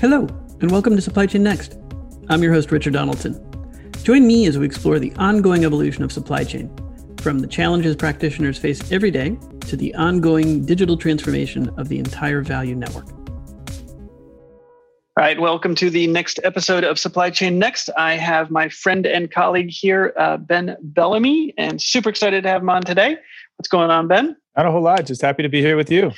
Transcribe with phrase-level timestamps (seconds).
[0.00, 0.28] Hello,
[0.60, 1.76] and welcome to Supply Chain Next.
[2.28, 3.34] I'm your host, Richard Donaldson.
[4.04, 6.70] Join me as we explore the ongoing evolution of supply chain,
[7.16, 12.42] from the challenges practitioners face every day to the ongoing digital transformation of the entire
[12.42, 13.08] value network.
[13.08, 13.74] All
[15.16, 17.90] right, welcome to the next episode of Supply Chain Next.
[17.96, 22.62] I have my friend and colleague here, uh, Ben Bellamy, and super excited to have
[22.62, 23.16] him on today.
[23.56, 24.36] What's going on, Ben?
[24.56, 25.06] Not a whole lot.
[25.06, 26.12] Just happy to be here with you.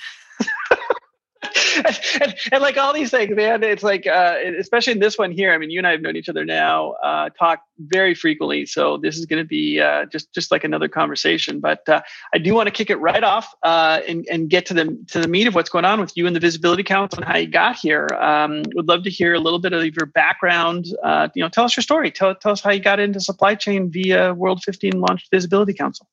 [2.20, 5.52] and, and, like all these things, man, it's like, uh, especially in this one here.
[5.52, 8.66] I mean, you and I have known each other now, uh, talk very frequently.
[8.66, 11.60] So this is going to be uh, just just like another conversation.
[11.60, 12.02] But uh,
[12.34, 15.20] I do want to kick it right off uh, and and get to the to
[15.20, 17.48] the meat of what's going on with you and the Visibility Council and how you
[17.48, 18.08] got here.
[18.18, 20.86] Um, would love to hear a little bit of your background.
[21.02, 22.10] Uh, you know, tell us your story.
[22.10, 26.06] Tell tell us how you got into supply chain via World 50 launched Visibility Council.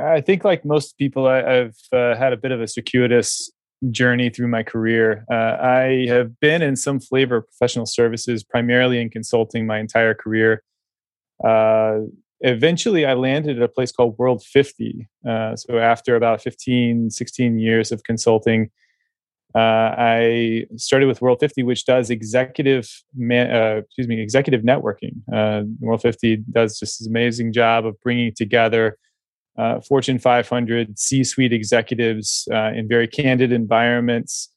[0.00, 3.51] I think, like most people, I, have uh, had a bit of a circuitous
[3.90, 5.24] journey through my career.
[5.30, 10.14] Uh, I have been in some flavor of professional services, primarily in consulting my entire
[10.14, 10.62] career.
[11.44, 12.00] Uh,
[12.40, 15.08] eventually, I landed at a place called World 50.
[15.28, 18.70] Uh, so, after about 15, 16 years of consulting,
[19.54, 25.16] uh, I started with World 50, which does executive, man, uh, excuse me, executive networking.
[25.32, 28.96] Uh, World 50 does just this amazing job of bringing together
[29.58, 34.48] uh, Fortune 500 C suite executives uh, in very candid environments,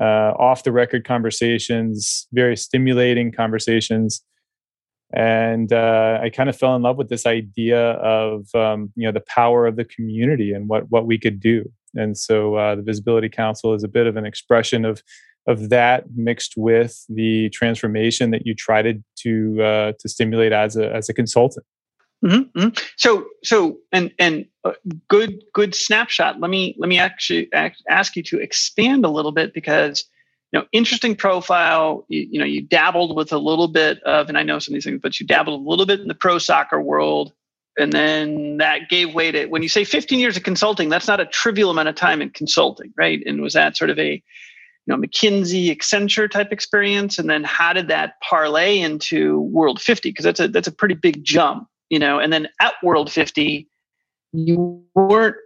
[0.00, 4.22] uh, off the record conversations, very stimulating conversations.
[5.14, 9.12] And uh, I kind of fell in love with this idea of um, you know
[9.12, 11.70] the power of the community and what what we could do.
[11.94, 15.02] And so uh, the Visibility Council is a bit of an expression of
[15.46, 20.76] of that mixed with the transformation that you try to to, uh, to stimulate as
[20.76, 21.66] a as a consultant.
[22.24, 22.84] Mm-hmm, mm-hmm.
[22.96, 24.72] So, so, and and uh,
[25.08, 26.40] good, good snapshot.
[26.40, 30.04] Let me let me actually ask you to expand a little bit because
[30.52, 32.04] you know, interesting profile.
[32.08, 34.76] You, you know, you dabbled with a little bit of, and I know some of
[34.76, 37.32] these things, but you dabbled a little bit in the pro soccer world,
[37.78, 40.90] and then that gave way to when you say 15 years of consulting.
[40.90, 43.20] That's not a trivial amount of time in consulting, right?
[43.26, 44.22] And was that sort of a you
[44.86, 50.10] know McKinsey, Accenture type experience, and then how did that parlay into World 50?
[50.10, 53.68] Because that's a that's a pretty big jump you know, and then at World 50,
[54.32, 55.36] you weren't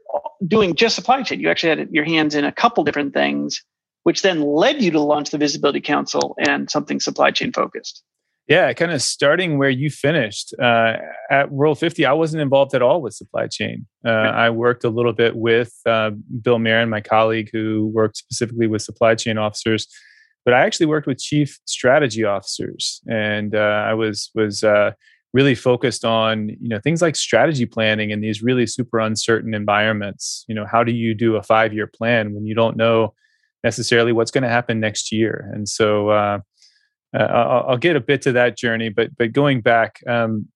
[0.46, 1.40] doing just supply chain.
[1.40, 3.64] You actually had your hands in a couple different things,
[4.04, 8.04] which then led you to launch the Visibility Council and something supply chain focused.
[8.46, 10.54] Yeah, kind of starting where you finished.
[10.62, 10.98] Uh,
[11.32, 13.84] at World 50, I wasn't involved at all with supply chain.
[14.04, 18.68] Uh, I worked a little bit with uh, Bill Marin, my colleague, who worked specifically
[18.68, 19.88] with supply chain officers.
[20.44, 24.92] But I actually worked with chief strategy officers, and uh, I was was uh,
[25.36, 30.46] really focused on you know things like strategy planning in these really super uncertain environments.
[30.48, 33.12] You know how do you do a five year plan when you don't know
[33.62, 35.50] necessarily what's going to happen next year?
[35.52, 36.38] And so uh,
[37.14, 40.48] uh, I'll, I'll, get a bit to that journey but but going back um,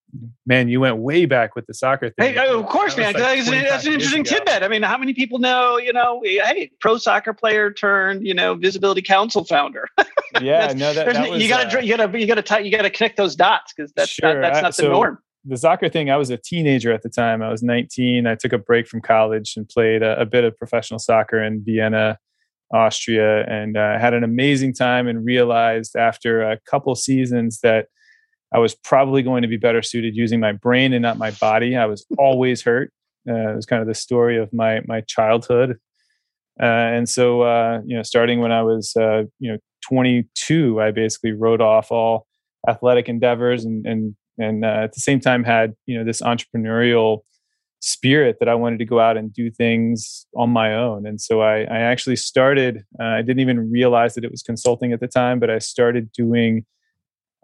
[0.46, 2.34] man, you went way back with the soccer thing.
[2.34, 3.14] Hey, of course, man.
[3.14, 4.62] Like that's, that's, an interesting tidbit.
[4.62, 8.54] I mean, how many people know, you know, hey, pro soccer player turned, you know,
[8.54, 9.86] visibility council founder.
[10.40, 12.62] yeah, no, that, that was, you got to, uh, you got to, you got to,
[12.62, 14.34] you got to connect those dots because that's sure.
[14.34, 15.18] that, that's not the so norm.
[15.44, 17.42] The soccer thing, I was a teenager at the time.
[17.42, 18.26] I was 19.
[18.26, 21.64] I took a break from college and played a, a bit of professional soccer in
[21.64, 22.18] Vienna,
[22.74, 25.08] Austria, and uh, had an amazing time.
[25.08, 27.86] And realized after a couple seasons that
[28.52, 31.76] I was probably going to be better suited using my brain and not my body.
[31.76, 32.92] I was always hurt.
[33.28, 35.78] Uh, it was kind of the story of my my childhood,
[36.60, 40.90] uh, and so uh, you know, starting when I was uh, you know 22, I
[40.90, 42.26] basically wrote off all
[42.66, 47.20] athletic endeavors, and and and uh, at the same time had you know this entrepreneurial
[47.80, 51.06] spirit that I wanted to go out and do things on my own.
[51.06, 52.84] And so I, I actually started.
[53.00, 56.12] Uh, I didn't even realize that it was consulting at the time, but I started
[56.12, 56.66] doing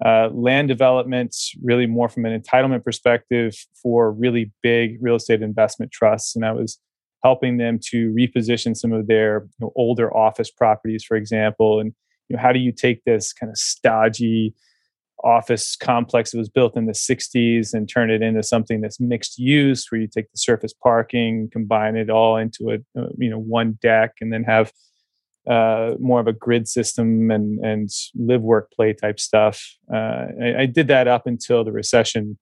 [0.05, 5.91] uh, land developments, really more from an entitlement perspective for really big real estate investment
[5.91, 6.37] trusts.
[6.37, 6.79] And I was
[7.23, 11.81] helping them to reposition some of their you know, older office properties, for example.
[11.81, 11.95] And
[12.29, 14.55] you know, how do you take this kind of stodgy
[15.25, 19.39] office complex that was built in the 60s and turn it into something that's mixed
[19.39, 23.39] use, where you take the surface parking, combine it all into a uh, you know
[23.39, 24.73] one deck, and then have
[25.49, 29.65] uh, more of a grid system and and live work play type stuff.
[29.93, 32.37] Uh, I, I, did that up until the recession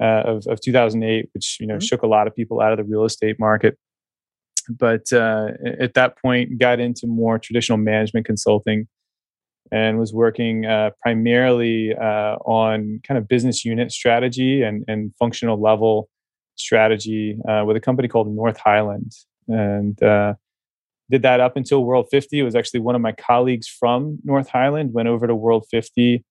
[0.00, 1.80] uh, of, of 2008, which you know mm-hmm.
[1.80, 3.76] shook a lot of people out of the real estate market.
[4.68, 5.48] But uh,
[5.80, 8.86] at that point, got into more traditional management consulting
[9.72, 15.60] and was working uh, primarily uh, on kind of business unit strategy and, and functional
[15.60, 16.08] level
[16.56, 19.12] strategy with a company called North Highland
[19.48, 19.98] and
[21.10, 22.38] did that up until World 50.
[22.38, 26.24] It was actually one of my colleagues from North Highland went over to World 50,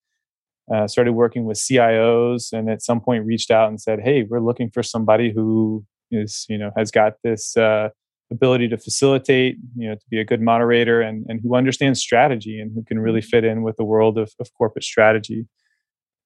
[0.73, 4.39] uh, started working with CIOs, and at some point reached out and said, "Hey, we're
[4.39, 7.89] looking for somebody who is you know has got this uh,
[8.31, 12.59] ability to facilitate, you know, to be a good moderator, and and who understands strategy
[12.59, 13.29] and who can really mm-hmm.
[13.29, 15.45] fit in with the world of, of corporate strategy."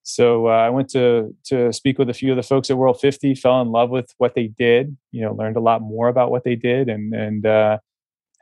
[0.03, 2.99] So uh, I went to to speak with a few of the folks at World
[2.99, 4.97] 50, fell in love with what they did.
[5.11, 7.77] You know, learned a lot more about what they did, and and uh,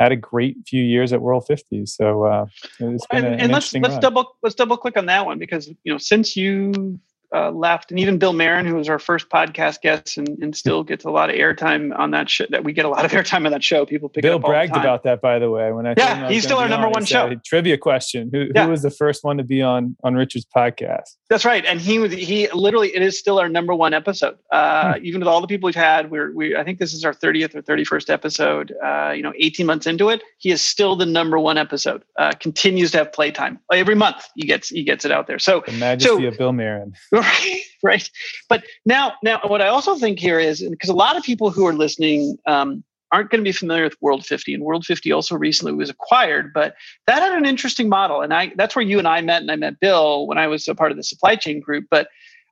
[0.01, 1.85] had a great few years at World 50.
[1.85, 2.45] So uh,
[2.79, 4.01] it's been and, a, and let's let's run.
[4.01, 6.99] double let's double click on that one because you know since you
[7.33, 10.83] uh, left, and even Bill Marin, who was our first podcast guest, and, and still
[10.83, 12.45] gets a lot of airtime on that show.
[12.49, 13.85] That we get a lot of airtime on that show.
[13.85, 15.71] People pick Bill bragged about that, by the way.
[15.71, 17.33] When I yeah, he's still our number on, one show.
[17.45, 18.65] Trivia question: Who, yeah.
[18.65, 21.15] who was the first one to be on on Richard's podcast?
[21.29, 24.37] That's right, and he was he literally it is still our number one episode.
[24.51, 25.05] Uh, hmm.
[25.05, 27.55] Even with all the people we've had, we're we I think this is our thirtieth
[27.55, 28.73] or thirty first episode.
[28.83, 32.03] Uh, you know, eighteen months into it, he is still the number one episode.
[32.17, 34.27] Uh, continues to have playtime every month.
[34.35, 35.39] He gets he gets it out there.
[35.39, 36.93] So the majesty so, of Bill Marin.
[37.21, 37.61] Right.
[37.83, 38.09] right?
[38.49, 41.65] But now, now, what I also think here is because a lot of people who
[41.65, 45.35] are listening um, aren't going to be familiar with World 50, and World 50 also
[45.35, 46.75] recently was acquired, but
[47.07, 49.55] that had an interesting model, and I that's where you and I met, and I
[49.55, 51.85] met Bill when I was a part of the supply chain group.
[51.89, 52.07] But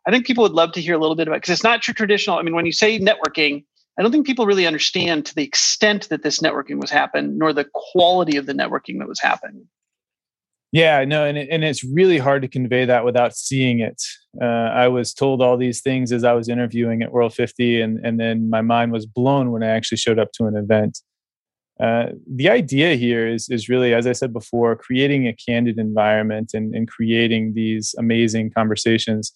[0.07, 1.94] I think people would love to hear a little bit about because it's not your
[1.94, 2.38] traditional.
[2.38, 3.63] I mean, when you say networking,
[3.98, 7.54] I don't think people really understand to the extent that this networking was happening, nor
[7.54, 9.68] the quality of the networking that was happening.
[10.71, 14.01] Yeah, no, and it, and it's really hard to convey that without seeing it.
[14.39, 18.00] Uh, I was told all these things as I was interviewing at World 50, and
[18.06, 21.00] and then my mind was blown when I actually showed up to an event.
[21.80, 26.51] Uh, the idea here is is really, as I said before, creating a candid environment
[26.54, 29.31] and, and creating these amazing conversations.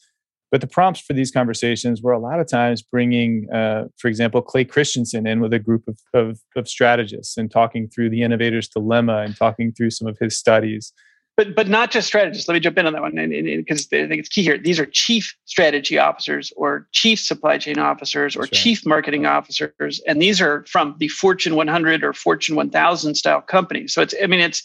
[0.51, 4.39] But the prompts for these conversations were a lot of times bringing, uh, for example,
[4.43, 8.67] Clay Christensen in with a group of, of, of strategists and talking through the innovator's
[8.67, 10.93] dilemma and talking through some of his studies
[11.35, 12.47] but but not just strategists.
[12.47, 14.57] Let me jump in on that one, because I think it's key here.
[14.57, 18.51] These are chief strategy officers, or chief supply chain officers, or right.
[18.51, 23.93] chief marketing officers, and these are from the Fortune 100 or Fortune 1000 style companies.
[23.93, 24.63] So it's I mean it's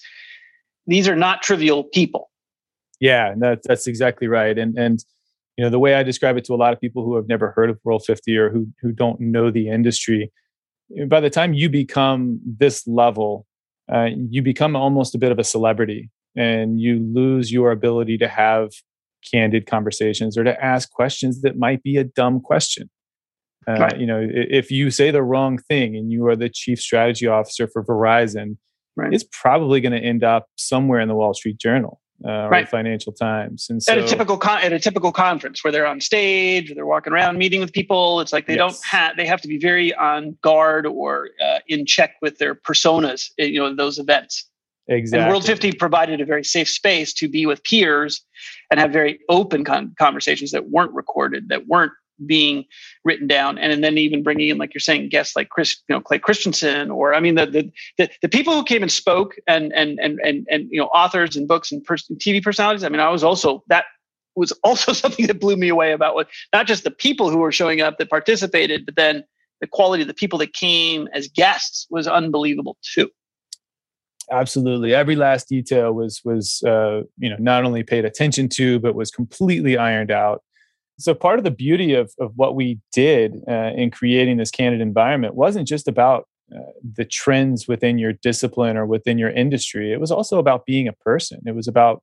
[0.87, 2.31] these are not trivial people.
[3.01, 4.57] Yeah, that's that's exactly right.
[4.59, 5.03] And and
[5.57, 7.53] you know the way I describe it to a lot of people who have never
[7.53, 10.31] heard of World 50 or who who don't know the industry,
[11.07, 13.47] by the time you become this level,
[13.91, 18.29] uh, you become almost a bit of a celebrity and you lose your ability to
[18.29, 18.71] have
[19.29, 22.89] candid conversations or to ask questions that might be a dumb question.
[23.67, 24.01] Uh, right.
[24.01, 27.67] You know, if you say the wrong thing and you are the chief strategy officer
[27.67, 28.57] for Verizon,
[28.97, 29.13] right.
[29.13, 32.67] it's probably going to end up somewhere in the Wall Street Journal uh, or right.
[32.67, 33.67] the Financial Times.
[33.69, 36.75] And so, at a typical con- at a typical conference where they're on stage, or
[36.75, 38.59] they're walking around meeting with people, it's like they yes.
[38.59, 42.55] don't have they have to be very on guard or uh, in check with their
[42.55, 43.31] personas.
[43.39, 44.48] Eh, you know, those events.
[44.89, 45.23] Exactly.
[45.23, 48.25] And World 50 provided a very safe space to be with peers
[48.71, 51.93] and have very open con- conversations that weren't recorded, that weren't
[52.27, 52.65] being
[53.05, 55.95] written down and, and then even bringing in like you're saying guests like chris you
[55.95, 59.37] know clay christensen or i mean the the the, the people who came and spoke
[59.47, 62.89] and and and and, and you know authors and books and pers- tv personalities i
[62.89, 63.85] mean i was also that
[64.35, 67.53] was also something that blew me away about what not just the people who were
[67.53, 69.23] showing up that participated but then
[69.61, 73.09] the quality of the people that came as guests was unbelievable too
[74.31, 74.95] absolutely.
[74.95, 79.11] Every last detail was was uh, you know not only paid attention to but was
[79.11, 80.43] completely ironed out.
[81.01, 84.81] So part of the beauty of, of what we did uh, in creating this candid
[84.81, 89.93] environment wasn't just about uh, the trends within your discipline or within your industry.
[89.93, 91.41] It was also about being a person.
[91.47, 92.03] It was about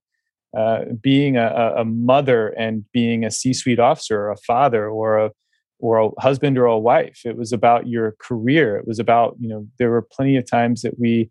[0.55, 5.31] uh, being a, a, mother and being a c-suite officer or a father or a
[5.79, 7.21] or a husband or a wife.
[7.25, 8.77] It was about your career.
[8.77, 11.29] It was about you know there were plenty of times that we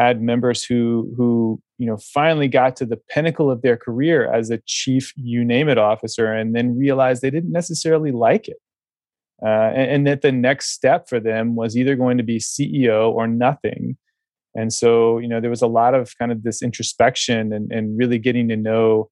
[0.00, 4.48] had members who who you know finally got to the pinnacle of their career as
[4.50, 8.56] a chief you name it officer and then realized they didn't necessarily like it.
[9.42, 13.10] Uh, and, and, that the next step for them was either going to be ceo
[13.10, 13.96] or nothing.
[14.54, 17.96] And so you know there was a lot of kind of this introspection and, and
[17.98, 19.10] really getting to know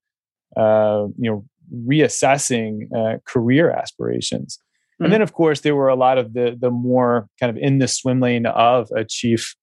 [0.56, 1.44] uh, you know
[1.86, 4.58] reassessing uh, career aspirations.
[5.00, 7.78] And then of course there were a lot of the the more kind of in
[7.78, 9.54] the swim lane of a chief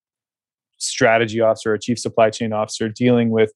[0.77, 3.51] strategy officer or chief supply chain officer dealing with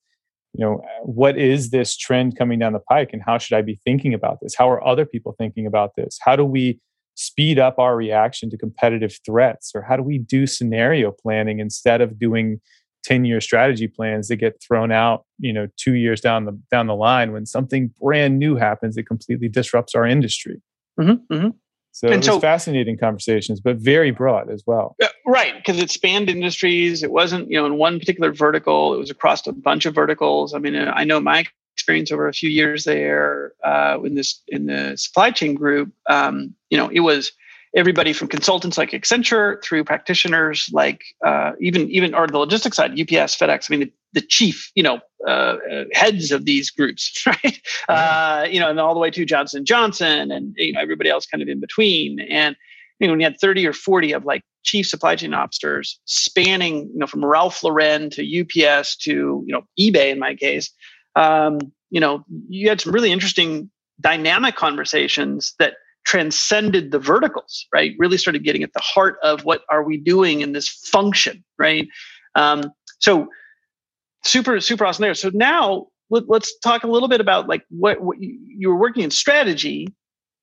[0.53, 3.79] you know what is this trend coming down the pike and how should i be
[3.85, 4.55] thinking about this?
[4.55, 6.17] How are other people thinking about this?
[6.21, 6.79] How do we
[7.15, 9.73] speed up our reaction to competitive threats?
[9.75, 12.61] Or how do we do scenario planning instead of doing
[13.03, 16.88] 10 year strategy plans that get thrown out you know 2 years down the down
[16.88, 20.61] the line when something brand new happens that completely disrupts our industry?
[20.99, 21.49] Mm-hmm, mm-hmm.
[21.91, 24.96] So and it was so, fascinating conversations, but very broad as well.
[25.25, 27.03] Right, because it spanned industries.
[27.03, 28.93] It wasn't, you know, in one particular vertical.
[28.93, 30.53] It was across a bunch of verticals.
[30.53, 34.65] I mean, I know my experience over a few years there uh, in this in
[34.65, 35.91] the supply chain group.
[36.10, 37.31] Um, you know, it was
[37.75, 42.91] everybody from consultants like Accenture through practitioners like uh, even even or the logistics side,
[42.91, 43.69] UPS, FedEx.
[43.69, 45.57] I mean, the, the chief, you know, uh,
[45.93, 47.61] heads of these groups, right?
[47.88, 51.25] Uh, you know, and all the way to Johnson Johnson and you know everybody else
[51.25, 52.19] kind of in between.
[52.19, 52.55] And
[52.99, 56.89] you know, when you had thirty or forty of like chief supply chain officers spanning,
[56.91, 60.71] you know, from Ralph Lauren to UPS to you know eBay in my case.
[61.15, 61.59] Um,
[61.91, 65.73] you know, you had some really interesting dynamic conversations that
[66.06, 67.94] transcended the verticals, right?
[67.98, 71.88] Really started getting at the heart of what are we doing in this function, right?
[72.36, 73.27] Um, so
[74.24, 75.13] super, super awesome there.
[75.13, 78.77] So now let, us talk a little bit about like what, what you, you, were
[78.77, 79.88] working in strategy.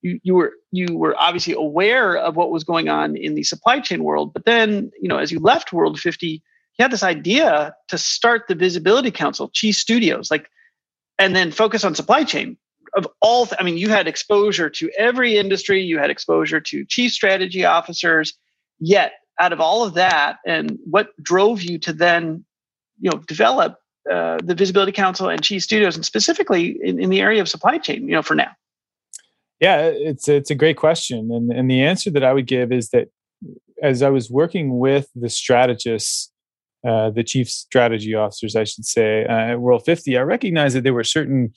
[0.03, 3.81] You, you were you were obviously aware of what was going on in the supply
[3.81, 6.43] chain world, but then you know as you left World 50, you
[6.79, 10.49] had this idea to start the Visibility Council, Chi Studios, like,
[11.19, 12.57] and then focus on supply chain
[12.97, 15.83] of all th- i mean you had exposure to every industry.
[15.83, 18.35] You had exposure to chief strategy officers.
[18.79, 22.45] Yet out of all of that and what drove you to then
[23.01, 23.77] you know develop
[24.11, 27.79] uh, the visibility council and Chi studios and specifically in, in the area of supply
[27.79, 28.51] chain you know for now?
[29.61, 31.31] Yeah it's it's a great question.
[31.31, 33.09] And and the answer that i would give is that
[33.83, 36.33] as i was working with the strategists
[36.87, 40.85] uh, the chief strategy officers, I should say, uh, at World 50, I recognized that
[40.85, 41.53] there were certain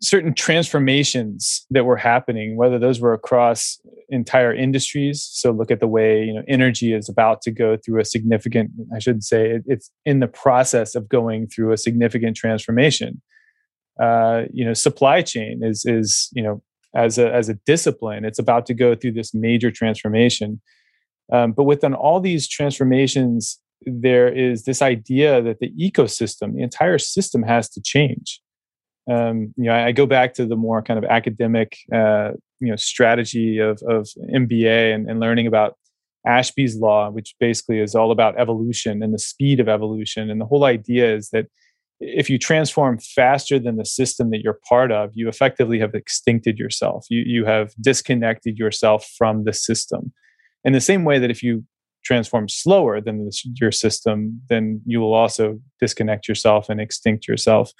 [0.00, 5.28] certain transformations that were happening whether those were across entire industries.
[5.30, 8.70] So look at the way you know energy is about to go through a significant
[8.94, 13.20] i should say it's in the process of going through a significant transformation.
[14.00, 16.62] Uh, you know supply chain is is you know
[16.94, 20.60] as a as a discipline it's about to go through this major transformation.
[21.30, 26.98] Um, but within all these transformations there is this idea that the ecosystem the entire
[26.98, 28.40] system has to change
[29.10, 32.68] um, you know, I, I, go back to the more kind of academic, uh, you
[32.68, 35.76] know, strategy of, of MBA and, and learning about
[36.26, 40.30] Ashby's law, which basically is all about evolution and the speed of evolution.
[40.30, 41.46] And the whole idea is that
[42.00, 46.58] if you transform faster than the system that you're part of, you effectively have extincted
[46.58, 47.06] yourself.
[47.08, 50.12] You, you have disconnected yourself from the system.
[50.64, 51.64] In the same way that if you
[52.04, 53.28] transform slower than
[53.60, 57.72] your system, then you will also disconnect yourself and extinct yourself.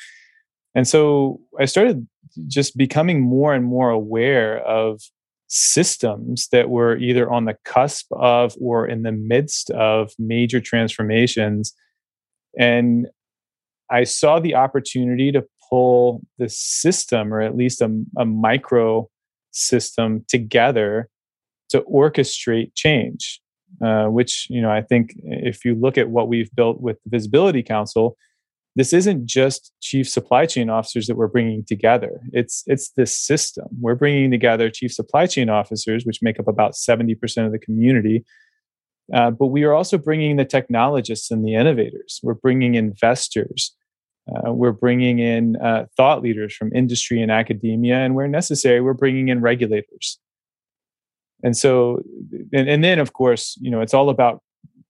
[0.78, 2.06] And so I started
[2.46, 5.00] just becoming more and more aware of
[5.48, 11.74] systems that were either on the cusp of or in the midst of major transformations.
[12.56, 13.08] And
[13.90, 19.10] I saw the opportunity to pull the system, or at least a, a micro
[19.50, 21.08] system, together
[21.70, 23.40] to orchestrate change.
[23.84, 27.10] Uh, which you know, I think if you look at what we've built with the
[27.10, 28.16] Visibility Council,
[28.78, 32.20] this isn't just chief supply chain officers that we're bringing together.
[32.32, 33.66] It's it's this system.
[33.80, 38.24] We're bringing together chief supply chain officers which make up about 70% of the community.
[39.12, 42.20] Uh, but we are also bringing the technologists and the innovators.
[42.22, 43.74] We're bringing investors.
[44.30, 48.92] Uh, we're bringing in uh, thought leaders from industry and academia and where necessary we're
[48.92, 50.20] bringing in regulators.
[51.42, 52.00] And so
[52.52, 54.40] and, and then of course you know it's all about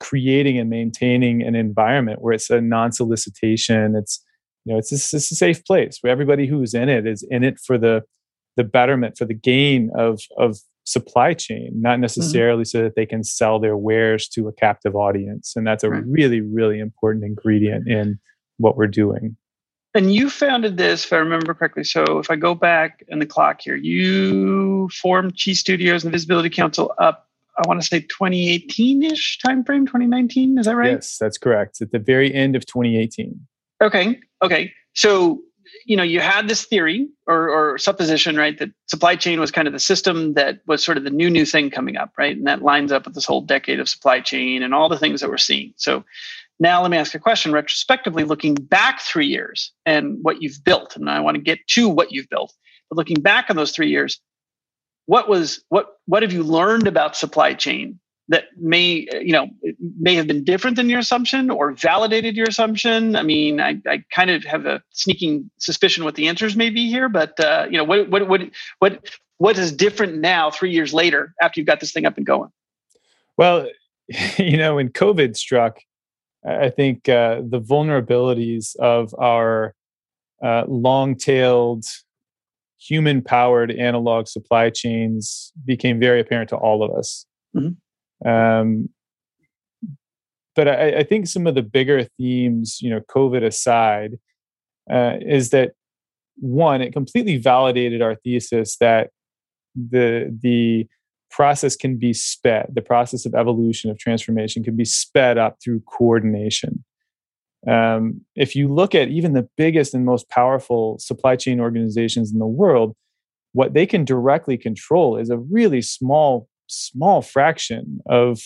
[0.00, 4.24] creating and maintaining an environment where it's a non-solicitation it's
[4.64, 7.58] you know it's, it's, a safe place where everybody who's in it is in it
[7.58, 8.02] for the
[8.56, 12.02] the betterment for the gain of of supply chain not mm-hmm.
[12.02, 12.78] necessarily mm-hmm.
[12.78, 16.04] so that they can sell their wares to a captive audience and that's a right.
[16.06, 18.18] really really important ingredient in
[18.58, 19.36] what we're doing
[19.94, 23.26] and you founded this if i remember correctly so if i go back in the
[23.26, 27.27] clock here you formed chi studios and visibility council up
[27.58, 30.58] I want to say 2018-ish timeframe, 2019.
[30.58, 30.92] Is that right?
[30.92, 31.80] Yes, that's correct.
[31.80, 33.38] At the very end of 2018.
[33.82, 34.20] Okay.
[34.42, 34.72] Okay.
[34.94, 35.40] So,
[35.84, 39.66] you know, you had this theory or, or supposition, right, that supply chain was kind
[39.66, 42.36] of the system that was sort of the new, new thing coming up, right?
[42.36, 45.20] And that lines up with this whole decade of supply chain and all the things
[45.20, 45.74] that we're seeing.
[45.76, 46.04] So
[46.60, 50.96] now let me ask a question retrospectively, looking back three years and what you've built.
[50.96, 52.54] And I want to get to what you've built.
[52.88, 54.20] But looking back on those three years,
[55.08, 57.98] what was what what have you learned about supply chain
[58.28, 59.48] that may you know
[59.98, 63.16] may have been different than your assumption or validated your assumption?
[63.16, 66.90] I mean i, I kind of have a sneaking suspicion what the answers may be
[66.90, 68.42] here but uh, you know what what what
[68.80, 72.26] what what is different now three years later after you've got this thing up and
[72.26, 72.50] going?
[73.38, 73.66] Well
[74.38, 75.80] you know when covid struck
[76.46, 79.74] i think uh, the vulnerabilities of our
[80.42, 81.84] uh, long-tailed
[82.78, 87.26] human powered analog supply chains became very apparent to all of us.
[87.56, 88.28] Mm-hmm.
[88.28, 88.88] Um,
[90.54, 94.18] but I, I, think some of the bigger themes, you know, COVID aside,
[94.90, 95.72] uh, is that
[96.36, 99.10] one, it completely validated our thesis that
[99.76, 100.88] the the
[101.30, 105.80] process can be sped, the process of evolution of transformation can be sped up through
[105.80, 106.84] coordination.
[107.66, 112.38] Um, if you look at even the biggest and most powerful supply chain organizations in
[112.38, 112.94] the world,
[113.52, 118.40] what they can directly control is a really small, small fraction of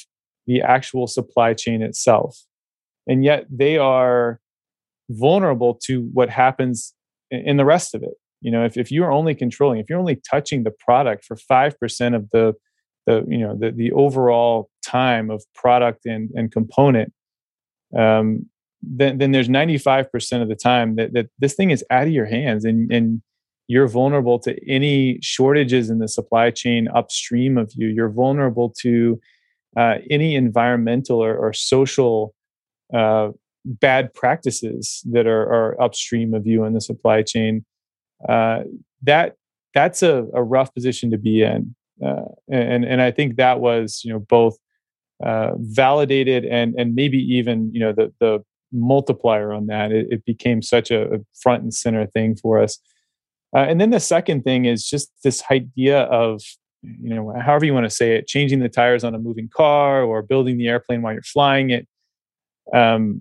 [0.46, 2.38] the actual supply chain itself.
[3.06, 4.40] And yet they are
[5.10, 6.94] vulnerable to what happens
[7.30, 8.14] in the rest of it.
[8.40, 12.16] You know, if, if you're only controlling, if you're only touching the product for 5%
[12.16, 12.54] of the,
[13.06, 17.12] the you know, the, the overall time of product and, and component,
[17.96, 18.46] um,
[18.82, 22.26] then then there's 95% of the time that, that this thing is out of your
[22.26, 23.22] hands and and
[23.68, 27.88] you're vulnerable to any shortages in the supply chain upstream of you.
[27.88, 29.20] You're vulnerable to
[29.76, 32.34] uh, any environmental or, or social
[32.92, 33.30] uh,
[33.64, 37.64] bad practices that are, are, upstream of you in the supply chain.
[38.28, 38.64] Uh,
[39.02, 39.36] that
[39.72, 41.74] that's a, a, rough position to be in.
[42.04, 44.58] Uh, and and I think that was you know both
[45.24, 49.92] uh, validated and and maybe even you know the the multiplier on that.
[49.92, 52.78] It, it became such a, a, front and center thing for us.
[53.54, 56.42] Uh, and then the second thing is just this idea of,
[56.82, 60.02] you know, however you want to say it, changing the tires on a moving car
[60.02, 61.86] or building the airplane while you're flying it.
[62.74, 63.20] Um,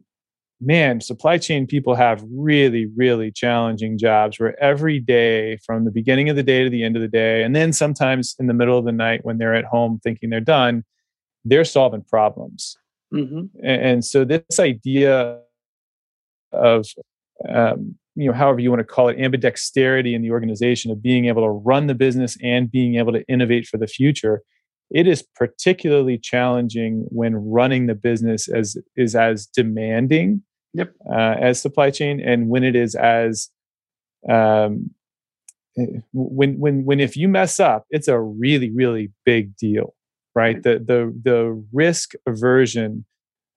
[0.62, 6.29] man, supply chain people have really, really challenging jobs where every day, from the beginning
[6.29, 8.77] of the day to the end of the day, and then sometimes in the middle
[8.77, 10.84] of the night when they're at home thinking they're done,
[11.43, 12.77] they're solving problems.
[13.13, 13.65] Mm-hmm.
[13.65, 15.39] And, so this idea
[16.53, 16.86] of
[17.50, 21.25] um, you know however you want to call it ambidexterity in the organization of being
[21.25, 24.41] able to run the business and being able to innovate for the future
[24.89, 30.94] it is particularly challenging when running the business as is as demanding yep.
[31.10, 33.50] uh, as supply chain and when it is as
[34.30, 34.91] um,
[35.77, 39.94] eh, when when when if you mess up it's a really really big deal
[40.35, 43.05] right the the the risk aversion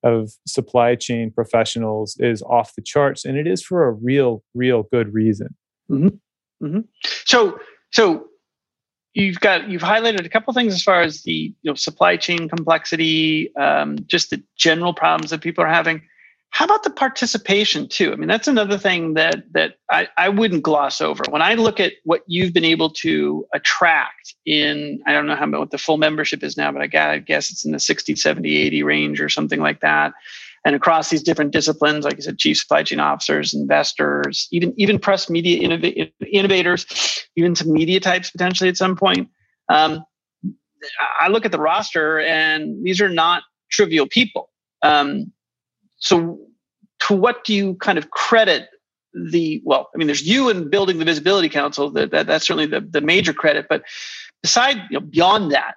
[0.02, 4.84] of supply chain professionals is off the charts and it is for a real real
[4.92, 5.54] good reason
[5.90, 6.66] mm-hmm.
[6.66, 6.80] Mm-hmm.
[7.24, 7.58] so
[7.90, 8.26] so
[9.14, 12.48] you've got you've highlighted a couple things as far as the you know supply chain
[12.48, 16.02] complexity um, just the general problems that people are having
[16.54, 18.12] how about the participation too?
[18.12, 21.24] I mean, that's another thing that that I, I wouldn't gloss over.
[21.28, 25.50] When I look at what you've been able to attract in, I don't know how
[25.50, 28.14] what the full membership is now, but I, got, I guess it's in the 60,
[28.14, 30.12] 70, 80 range or something like that.
[30.64, 35.00] And across these different disciplines, like I said, chief supply chain officers, investors, even even
[35.00, 36.86] press media innov- innovators,
[37.34, 39.28] even some media types potentially at some point.
[39.68, 40.04] Um,
[41.18, 44.50] I look at the roster, and these are not trivial people.
[44.82, 45.32] Um,
[46.04, 46.38] so
[47.00, 48.68] to what do you kind of credit
[49.30, 52.66] the well i mean there's you and building the visibility council that, that that's certainly
[52.66, 53.82] the, the major credit but
[54.42, 55.74] beside you know, beyond that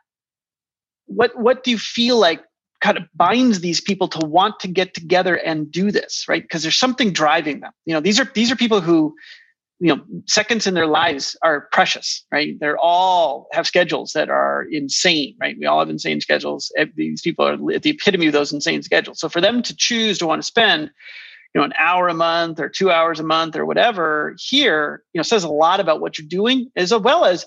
[1.07, 2.41] what what do you feel like
[2.79, 6.43] kind of binds these people to want to get together and do this right?
[6.43, 7.71] Because there's something driving them.
[7.85, 9.15] You know these are these are people who
[9.79, 12.59] you know seconds in their lives are precious right?
[12.59, 15.55] They're all have schedules that are insane right?
[15.59, 16.71] We all have insane schedules.
[16.95, 19.19] These people are at the epitome of those insane schedules.
[19.19, 20.91] So for them to choose to want to spend
[21.53, 25.19] you know an hour a month or two hours a month or whatever here you
[25.19, 27.45] know says a lot about what you're doing as well as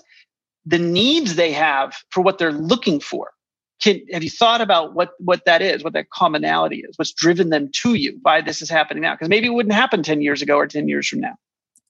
[0.65, 3.31] the needs they have for what they're looking for.
[3.81, 7.49] Can, have you thought about what what that is what that commonality is what's driven
[7.49, 9.15] them to you why this is happening now?
[9.15, 11.35] Because maybe it wouldn't happen 10 years ago or 10 years from now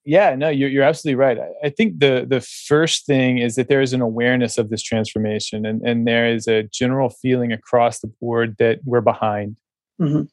[0.05, 1.37] yeah, no, you're, you're absolutely right.
[1.37, 4.81] I, I, think the the first thing is that there is an awareness of this
[4.81, 9.57] transformation, and and there is a general feeling across the board that we're behind.
[10.01, 10.23] Mm-hmm.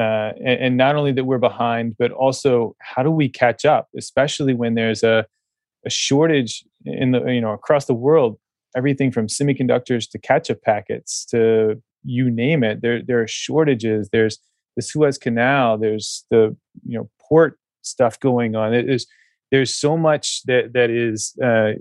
[0.00, 3.88] Uh, and, and, not only that we're behind, but also how do we catch up?
[3.96, 5.26] Especially when there's a
[5.84, 8.38] a shortage in the you know across the world,
[8.76, 12.80] everything from semiconductors to ketchup packets to you name it.
[12.80, 14.08] There there are shortages.
[14.12, 14.38] There's
[14.76, 15.78] the Suez Canal.
[15.78, 18.72] There's the you know port stuff going on.
[18.72, 19.06] There's
[19.50, 21.72] there's so much that that is uh,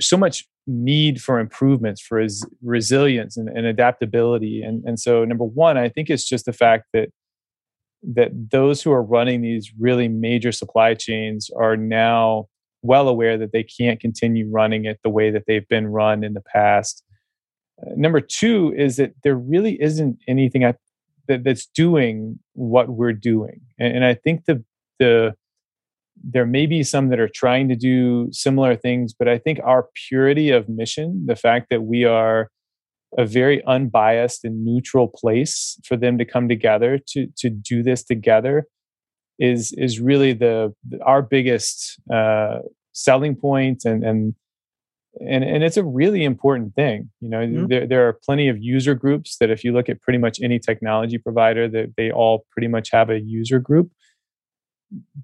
[0.00, 5.44] so much need for improvements for res- resilience and, and, adaptability and and so number
[5.44, 7.08] one i think it's just the fact that
[8.02, 12.46] that those who are running these really major supply chains are now
[12.82, 16.34] well aware that they can't continue running it the way that they've been run in
[16.34, 17.04] the past
[17.80, 20.78] uh, number two is that there really isn't anything at,
[21.28, 23.60] that, that's doing what we're doing.
[23.78, 24.64] And, and i think the
[24.98, 25.34] the
[26.24, 29.88] there may be some that are trying to do similar things, but I think our
[30.08, 32.50] purity of mission, the fact that we are
[33.18, 38.02] a very unbiased and neutral place for them to come together to to do this
[38.04, 38.66] together
[39.38, 42.58] is is really the, our biggest uh,
[42.92, 44.34] selling point and and
[45.20, 47.66] and and it's a really important thing you know mm-hmm.
[47.66, 50.58] there, there are plenty of user groups that if you look at pretty much any
[50.58, 53.90] technology provider that they all pretty much have a user group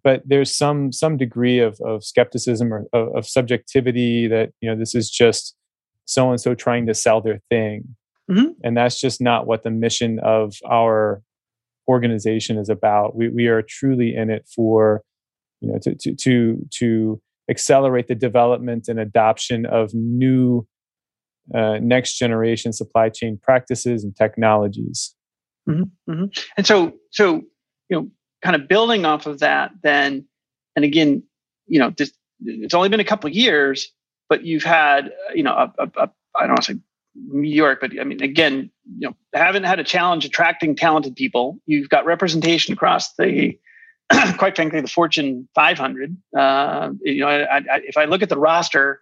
[0.03, 4.77] but there's some some degree of, of skepticism or of, of subjectivity that you know
[4.77, 5.55] this is just
[6.05, 7.97] so and so trying to sell their thing
[8.31, 8.51] mm-hmm.
[8.65, 11.23] and that's just not what the mission of our
[11.89, 15.03] organization is about we, we are truly in it for
[15.61, 20.67] you know to to to, to accelerate the development and adoption of new
[21.55, 25.15] uh, next generation supply chain practices and technologies
[25.69, 26.27] mm-hmm, mm-hmm.
[26.57, 27.43] and so so
[27.89, 28.09] you know
[28.43, 30.27] kind of building off of that, then,
[30.77, 31.23] and again,
[31.67, 32.13] you know, this,
[32.45, 33.93] it's only been a couple years,
[34.29, 36.79] but you've had, you know, a, a, a I don't want to say
[37.15, 41.59] New York, but I mean, again, you know, haven't had a challenge attracting talented people.
[41.67, 43.57] You've got representation across the,
[44.39, 46.17] quite frankly, the Fortune 500.
[46.37, 49.01] Uh, you know, I, I, if I look at the roster,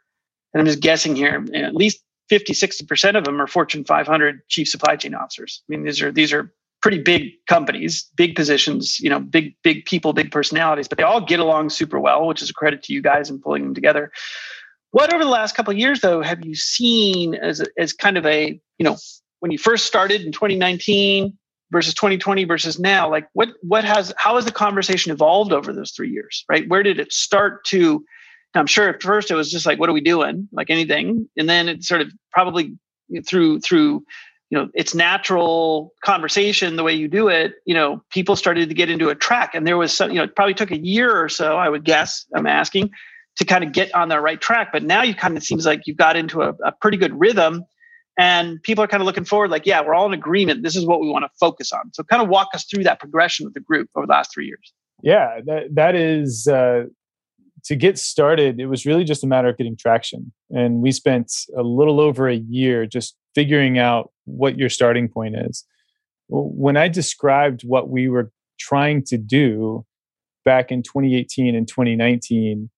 [0.53, 4.69] and I'm just guessing here, at least 50, 60% of them are Fortune 500 chief
[4.69, 5.63] supply chain officers.
[5.69, 9.85] I mean, these are, these are pretty big companies, big positions, you know, big, big
[9.85, 12.93] people, big personalities, but they all get along super well, which is a credit to
[12.93, 14.11] you guys in pulling them together.
[14.93, 18.27] What over the last couple of years, though, have you seen as, as kind of
[18.27, 18.97] a, you know,
[19.41, 21.37] when you first started in 2019
[21.71, 25.93] versus 2020 versus now, like what, what has, how has the conversation evolved over those
[25.93, 26.69] three years, right?
[26.69, 28.05] Where did it start to,
[28.55, 30.49] I'm sure at first it was just like, what are we doing?
[30.53, 31.29] Like anything.
[31.37, 32.77] And then it sort of probably
[33.27, 34.05] through, through
[34.51, 38.75] you know it's natural conversation the way you do it you know people started to
[38.75, 41.17] get into a track and there was some you know it probably took a year
[41.17, 42.91] or so i would guess i'm asking
[43.37, 45.87] to kind of get on the right track but now you kind of seems like
[45.87, 47.65] you've got into a, a pretty good rhythm
[48.19, 50.87] and people are kind of looking forward like yeah we're all in agreement this is
[50.87, 51.93] what we want to focus on.
[51.93, 54.47] So kind of walk us through that progression with the group over the last three
[54.47, 54.73] years.
[55.03, 56.85] Yeah that, that is uh,
[57.65, 60.33] to get started it was really just a matter of getting traction.
[60.51, 65.37] And we spent a little over a year just figuring out what your starting point
[65.37, 65.65] is.
[66.29, 69.85] When I described what we were trying to do
[70.45, 72.71] back in 2018 and 2019,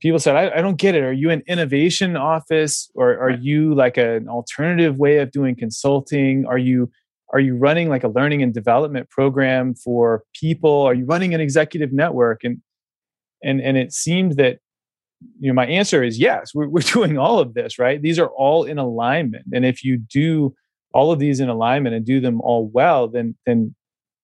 [0.00, 1.02] people said, I, I don't get it.
[1.02, 6.46] Are you an innovation office or are you like an alternative way of doing consulting?
[6.46, 6.90] Are you
[7.32, 10.82] are you running like a learning and development program for people?
[10.82, 12.44] Are you running an executive network?
[12.44, 12.60] And
[13.42, 14.58] and and it seemed that
[15.38, 18.28] you know my answer is yes we're, we're doing all of this right these are
[18.28, 20.54] all in alignment and if you do
[20.92, 23.74] all of these in alignment and do them all well then then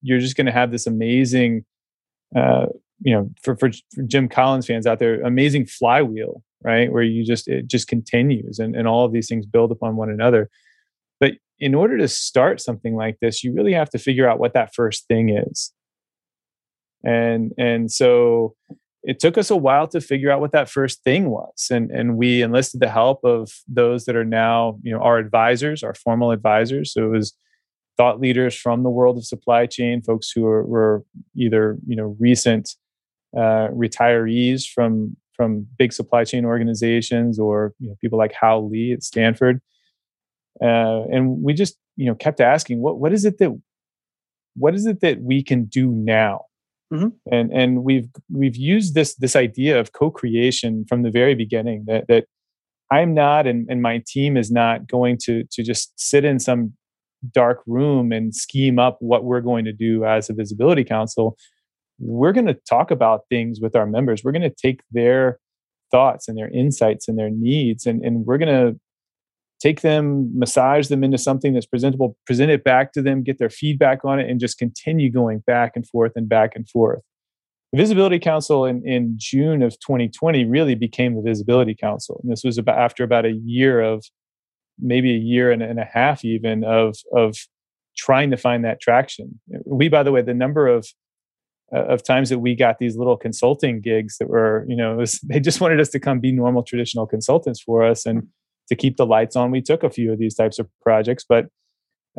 [0.02, 1.64] you're just going to have this amazing
[2.36, 2.66] uh,
[3.00, 6.92] you know for, for, for jim collins fans out there amazing flywheel right?
[6.92, 10.10] Where you just it just continues and, and all of these things build upon one
[10.10, 10.50] another.
[11.18, 14.54] But in order to start something like this you really have to figure out what
[14.54, 15.72] that first thing is.
[17.04, 18.54] And and so
[19.02, 21.68] it took us a while to figure out what that first thing was.
[21.70, 25.82] And and we enlisted the help of those that are now you know our advisors
[25.82, 26.92] our formal advisors.
[26.92, 27.34] So it was
[27.96, 31.04] thought leaders from the world of supply chain folks who were, were
[31.36, 32.74] either you know recent
[33.36, 38.92] uh, retirees from from big supply chain organizations or you know people like Hau Lee
[38.92, 39.60] at stanford
[40.62, 43.58] uh, and we just you know kept asking what what is it that
[44.56, 46.44] what is it that we can do now
[46.92, 47.08] Mm-hmm.
[47.32, 52.08] And and we've we've used this this idea of co-creation from the very beginning that
[52.08, 52.24] that
[52.90, 56.72] I'm not and, and my team is not going to to just sit in some
[57.32, 61.36] dark room and scheme up what we're going to do as a visibility council.
[62.00, 64.24] We're going to talk about things with our members.
[64.24, 65.38] We're going to take their
[65.90, 68.80] thoughts and their insights and their needs and, and we're going to
[69.60, 73.50] take them, massage them into something that's presentable, present it back to them, get their
[73.50, 77.02] feedback on it, and just continue going back and forth and back and forth.
[77.72, 82.20] The Visibility Council in, in June of 2020 really became the Visibility Council.
[82.22, 84.04] And this was about after about a year of
[84.80, 87.36] maybe a year and, and a half even of of
[87.96, 89.40] trying to find that traction.
[89.66, 90.88] We, by the way, the number of
[91.72, 95.40] of times that we got these little consulting gigs that were, you know, was, they
[95.40, 98.06] just wanted us to come be normal traditional consultants for us.
[98.06, 98.28] And
[98.68, 101.24] to keep the lights on, we took a few of these types of projects.
[101.28, 101.46] But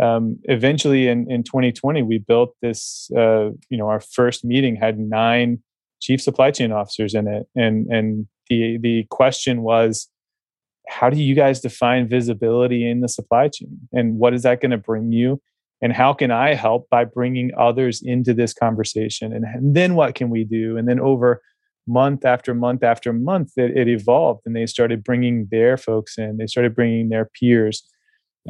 [0.01, 3.09] um, eventually, in, in 2020, we built this.
[3.15, 5.59] Uh, you know, our first meeting had nine
[6.01, 10.07] chief supply chain officers in it, and and the the question was,
[10.87, 14.71] how do you guys define visibility in the supply chain, and what is that going
[14.71, 15.41] to bring you?
[15.81, 20.15] And how can i help by bringing others into this conversation and, and, then what
[20.15, 21.41] can we do and then over
[21.87, 26.37] month after month after month, it, it evolved, and they started bringing their folks in.
[26.37, 27.83] They started bringing their peers,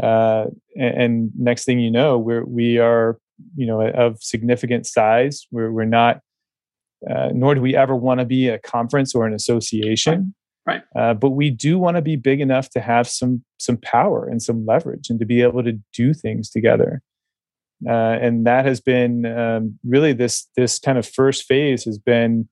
[0.02, 3.20] uh, and, and, next thing you know, we're we are
[3.56, 5.48] you know of significant size.
[5.52, 6.22] We're we're not.
[7.10, 10.36] Uh, nor do we ever want to be a conference or an association.
[10.67, 10.84] Right.
[10.96, 14.41] Uh, but we do want to be big enough to have some some power and
[14.41, 17.02] some leverage, and to be able to do things together.
[17.88, 22.48] Uh, and that has been um, really this this kind of first phase has been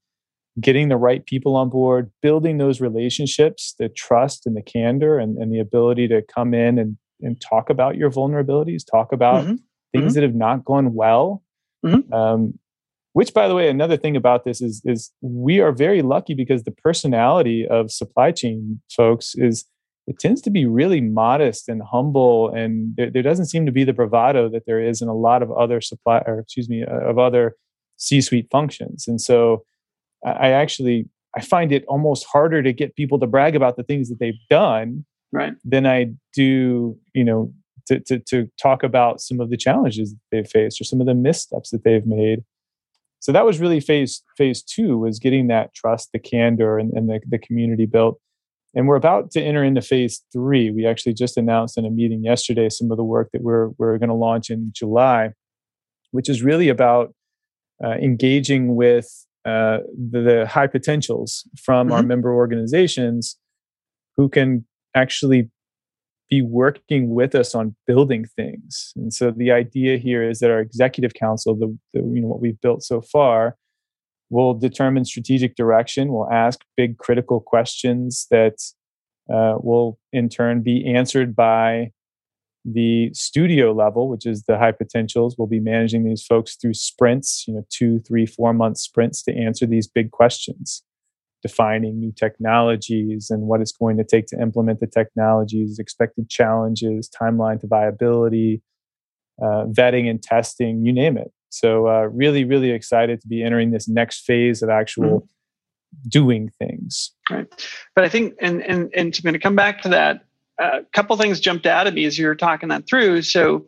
[0.60, 5.38] getting the right people on board, building those relationships, the trust and the candor, and,
[5.38, 9.56] and the ability to come in and and talk about your vulnerabilities, talk about mm-hmm.
[9.92, 10.13] things mm-hmm.
[10.13, 11.44] that have not gone well.
[11.86, 12.13] Mm-hmm.
[12.13, 12.60] Um,
[13.13, 16.63] which, by the way, another thing about this is is we are very lucky because
[16.63, 19.65] the personality of supply chain folks is
[20.10, 23.84] it tends to be really modest and humble, and there, there doesn't seem to be
[23.84, 27.10] the bravado that there is in a lot of other supply, or excuse me, uh,
[27.12, 27.56] of other
[27.98, 29.08] C-suite functions.
[29.08, 29.63] And so,
[30.26, 34.10] I actually I find it almost harder to get people to brag about the things
[34.10, 37.54] that they've done, right, than I do, you know,
[37.88, 41.08] to to, to talk about some of the challenges that they've faced or some of
[41.08, 42.39] the missteps that they've made.
[43.22, 47.10] So that was really phase phase two was getting that trust the candor and, and
[47.10, 48.19] the, the community built
[48.76, 52.24] and we're about to enter into phase three we actually just announced in a meeting
[52.24, 55.32] yesterday some of the work that we're, we're going to launch in july
[56.12, 57.14] which is really about
[57.84, 59.78] uh, engaging with uh,
[60.12, 61.96] the, the, high potentials from mm-hmm.
[61.96, 63.38] our member organizations
[64.18, 65.50] who can actually
[66.30, 68.92] be working with us on building things.
[68.96, 72.42] And so the idea here is that our executive council, the, the you know what
[72.42, 73.56] we've built so far,
[74.30, 76.10] will determine strategic direction.
[76.10, 78.56] Will ask big critical questions that
[79.32, 81.92] uh, will in turn be answered by
[82.65, 85.36] the studio level, which is the high potentials.
[85.38, 89.36] We'll be managing these folks through sprints, you know, two, three, four month sprints to
[89.36, 90.84] answer these big questions
[91.42, 97.10] defining new technologies and what it's going to take to implement the technologies, expected challenges,
[97.10, 98.62] timeline to viability,
[99.42, 101.32] uh, vetting and testing, you name it.
[101.50, 106.10] So, uh, really, really excited to be entering this next phase of actual mm-hmm.
[106.10, 107.12] doing things.
[107.30, 107.48] Right.
[107.96, 110.26] But I think, and and and to, to come back to that,
[110.60, 113.24] a uh, couple things jumped out at me as you were talking that through.
[113.24, 113.68] So,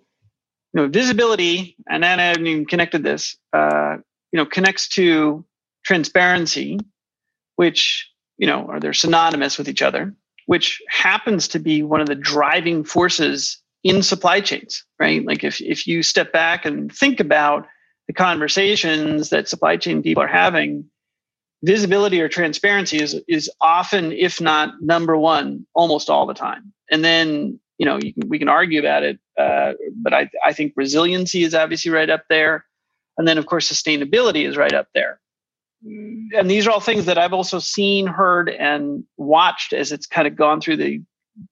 [0.73, 3.37] you know, visibility, and then I haven't even connected this.
[3.53, 3.97] Uh,
[4.31, 5.45] you know, connects to
[5.83, 6.79] transparency
[7.55, 10.13] which you know are they're synonymous with each other
[10.47, 15.25] which happens to be one of the driving forces in supply chains right?
[15.25, 17.67] Like if if you step back and think about
[18.07, 20.85] the conversations that supply chain people are having
[21.63, 26.71] visibility or transparency is is often if not number one almost all the time.
[26.91, 30.53] And then you know you can, we can argue about it uh, but I, I
[30.53, 32.65] think resiliency is obviously right up there.
[33.17, 35.19] And then of course sustainability is right up there.
[35.83, 40.27] And these are all things that I've also seen, heard, and watched as it's kind
[40.27, 41.01] of gone through the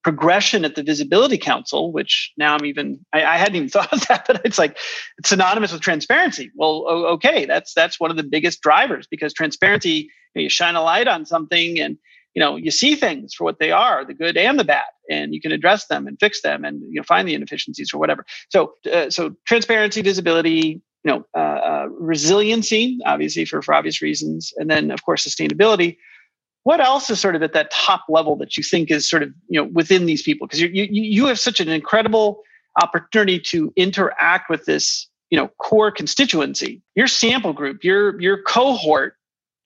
[0.04, 4.06] progression at the Visibility Council, which now I'm even I, I, hadn't even thought of
[4.08, 4.78] that, but it's like
[5.18, 6.52] it's synonymous with transparency.
[6.56, 10.76] Well, okay, that's that's one of the biggest drivers because transparency, you, know, you shine
[10.76, 11.98] a light on something and
[12.36, 15.34] you know you see things for what they are, the good and the bad, and
[15.34, 18.26] you can address them and fix them and you know find the inefficiencies or whatever.
[18.50, 24.54] So uh, so transparency, visibility, you know, uh, uh, resiliency, obviously for, for obvious reasons,
[24.58, 25.98] and then of course sustainability.
[26.64, 29.34] What else is sort of at that top level that you think is sort of
[29.48, 30.48] you know within these people?
[30.48, 32.42] Because you you have such an incredible
[32.82, 36.82] opportunity to interact with this you know core constituency.
[36.96, 39.16] Your sample group, your your cohort,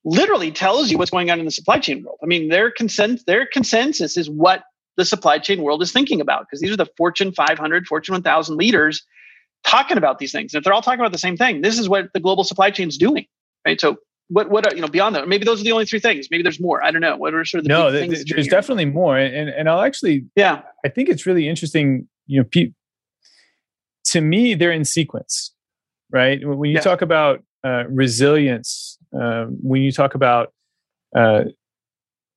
[0.06, 2.19] literally tells you what's going on in the supply chain world.
[2.21, 4.63] I mean, their consent their consensus is what
[4.95, 8.58] the supply chain world is thinking about because these are the Fortune 500, Fortune 1000
[8.58, 9.03] leaders
[9.65, 10.53] talking about these things.
[10.53, 12.69] And if they're all talking about the same thing, this is what the global supply
[12.69, 13.25] chain is doing,
[13.65, 13.79] right?
[13.79, 13.97] So
[14.29, 15.27] what what are, you know beyond that?
[15.27, 16.27] Maybe those are the only three things.
[16.31, 16.83] Maybe there's more.
[16.83, 17.17] I don't know.
[17.17, 17.91] What are sort of the no?
[17.91, 20.62] there's definitely more, and and I'll actually yeah.
[20.86, 22.07] I think it's really interesting.
[22.27, 22.71] You know, pe-
[24.05, 25.53] to me, they're in sequence,
[26.12, 26.39] right?
[26.45, 26.81] When you yeah.
[26.81, 30.53] talk about uh, resilience, um, when you talk about
[31.15, 31.45] uh,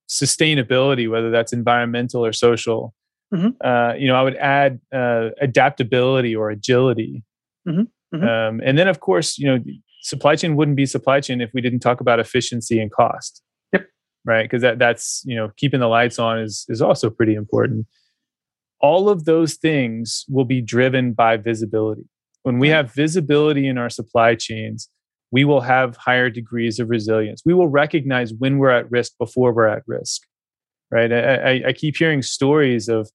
[0.09, 2.95] sustainability, whether that's environmental or social,
[3.35, 3.49] Mm-hmm.
[3.61, 7.25] Uh, you know, I would add uh, adaptability or agility.
[7.67, 8.17] Mm-hmm.
[8.17, 8.25] Mm-hmm.
[8.25, 9.59] Um, and then, of course, you know,
[10.07, 13.43] supply chain wouldn't be supply chain if we didn't talk about efficiency and cost.
[13.73, 13.87] Yep.
[14.25, 17.87] Right, because that that's you know keeping the lights on is is also pretty important.
[18.81, 22.05] All of those things will be driven by visibility.
[22.43, 24.89] When we have visibility in our supply chains,
[25.33, 27.43] we will have higher degrees of resilience.
[27.45, 30.23] We will recognize when we're at risk before we're at risk
[30.91, 31.13] right?
[31.13, 33.11] I, I, keep hearing stories of,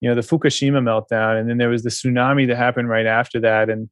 [0.00, 3.40] you know, the Fukushima meltdown, and then there was the tsunami that happened right after
[3.40, 3.88] that, and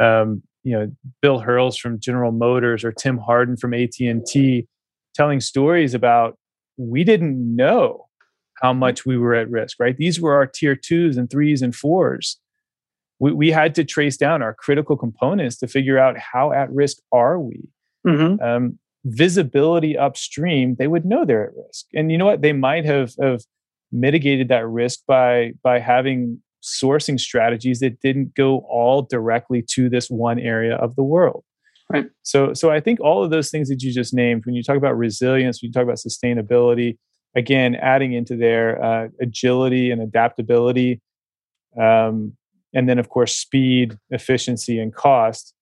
[0.00, 0.90] um, you know,
[1.22, 4.66] Bill Hurls from General Motors or Tim Harden from AT and T
[5.14, 6.36] telling stories about
[6.76, 8.08] we didn't know
[8.60, 8.80] how mm-hmm.
[8.80, 9.96] much we were at risk, right?
[9.96, 12.40] These were our tier twos and threes and fours.
[13.20, 16.96] We, we had to trace down our critical components to figure out how at risk
[17.12, 17.68] are we.
[18.04, 18.42] Mm-hmm.
[18.42, 21.86] Um, visibility upstream, they would know they're at risk.
[21.94, 22.42] And you know what?
[22.42, 23.42] They might have, have
[23.92, 30.10] mitigated that risk by by having sourcing strategies that didn't go all directly to this
[30.10, 31.44] one area of the world.
[31.88, 32.06] Right.
[32.22, 34.76] So so I think all of those things that you just named, when you talk
[34.76, 36.98] about resilience, when you talk about sustainability,
[37.36, 41.00] again, adding into there uh, agility and adaptability,
[41.80, 42.36] um,
[42.74, 45.54] and then of course speed, efficiency, and cost.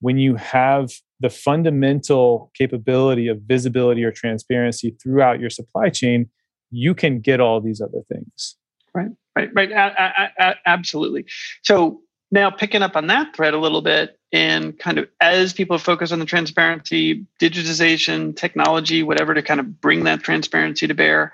[0.00, 0.90] When you have
[1.20, 6.28] the fundamental capability of visibility or transparency throughout your supply chain,
[6.70, 8.56] you can get all these other things.
[8.94, 10.56] Right, right, right.
[10.66, 11.26] Absolutely.
[11.62, 15.78] So now picking up on that thread a little bit, and kind of as people
[15.78, 21.32] focus on the transparency, digitization, technology, whatever, to kind of bring that transparency to bear,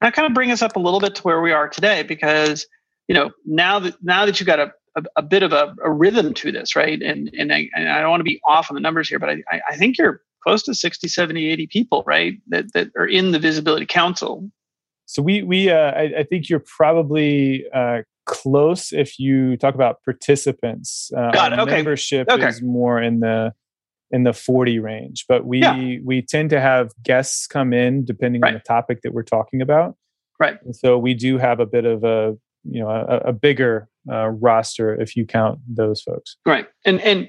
[0.00, 2.66] that kind of bring us up a little bit to where we are today, because
[3.08, 5.90] you know now that now that you've got a a, a bit of a, a,
[5.90, 7.00] rhythm to this, right?
[7.02, 9.30] And and I, and I don't want to be off on the numbers here, but
[9.30, 12.34] I, I think you're close to 60, 70, 80 people, right?
[12.48, 14.50] That that are in the visibility council
[15.06, 20.02] so we we uh, I, I, think you're probably uh, close if you talk about
[20.04, 21.10] participants.
[21.16, 21.58] Uh, Got it.
[21.60, 21.76] Okay.
[21.76, 22.48] Membership okay.
[22.48, 23.54] is more in the
[24.10, 25.98] in the 40 range, but we yeah.
[26.04, 28.48] we tend to have guests come in depending right.
[28.48, 29.96] on the topic that we're talking about.
[30.38, 30.58] Right.
[30.64, 34.28] And so we do have a bit of a you know a, a bigger uh,
[34.28, 36.36] roster if you count those folks.
[36.44, 36.66] Right.
[36.84, 37.28] And and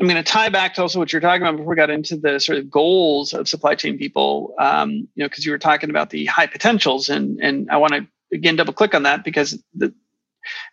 [0.00, 2.16] I'm going to tie back to also what you're talking about before we got into
[2.16, 4.54] the sort of goals of supply chain people.
[4.58, 7.92] Um, you know, because you were talking about the high potentials, and and I want
[7.92, 9.92] to again double click on that because the,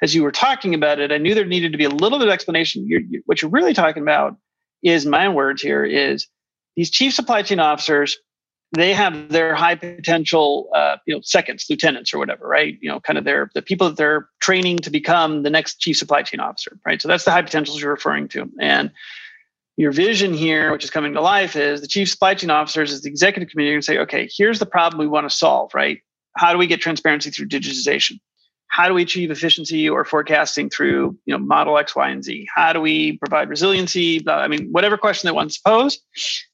[0.01, 2.29] as you were talking about it, I knew there needed to be a little bit
[2.29, 2.87] of explanation.
[2.87, 4.37] You're, you, what you're really talking about
[4.81, 6.27] is my words here is
[6.77, 8.17] these chief supply chain officers
[8.73, 12.77] they have their high potential uh, you know seconds lieutenants or whatever right?
[12.81, 15.97] You know kind of their the people that they're training to become the next chief
[15.97, 17.01] supply chain officer right?
[17.01, 18.49] So that's the high potentials you're referring to.
[18.59, 18.91] And
[19.77, 23.01] your vision here which is coming to life is the chief supply chain officers is
[23.01, 26.01] the executive committee and say okay here's the problem we want to solve right?
[26.35, 28.19] How do we get transparency through digitization
[28.69, 32.47] how do we achieve efficiency or forecasting through you know model x y and z?
[32.53, 34.23] How do we provide resiliency?
[34.27, 35.99] I mean whatever question they want to pose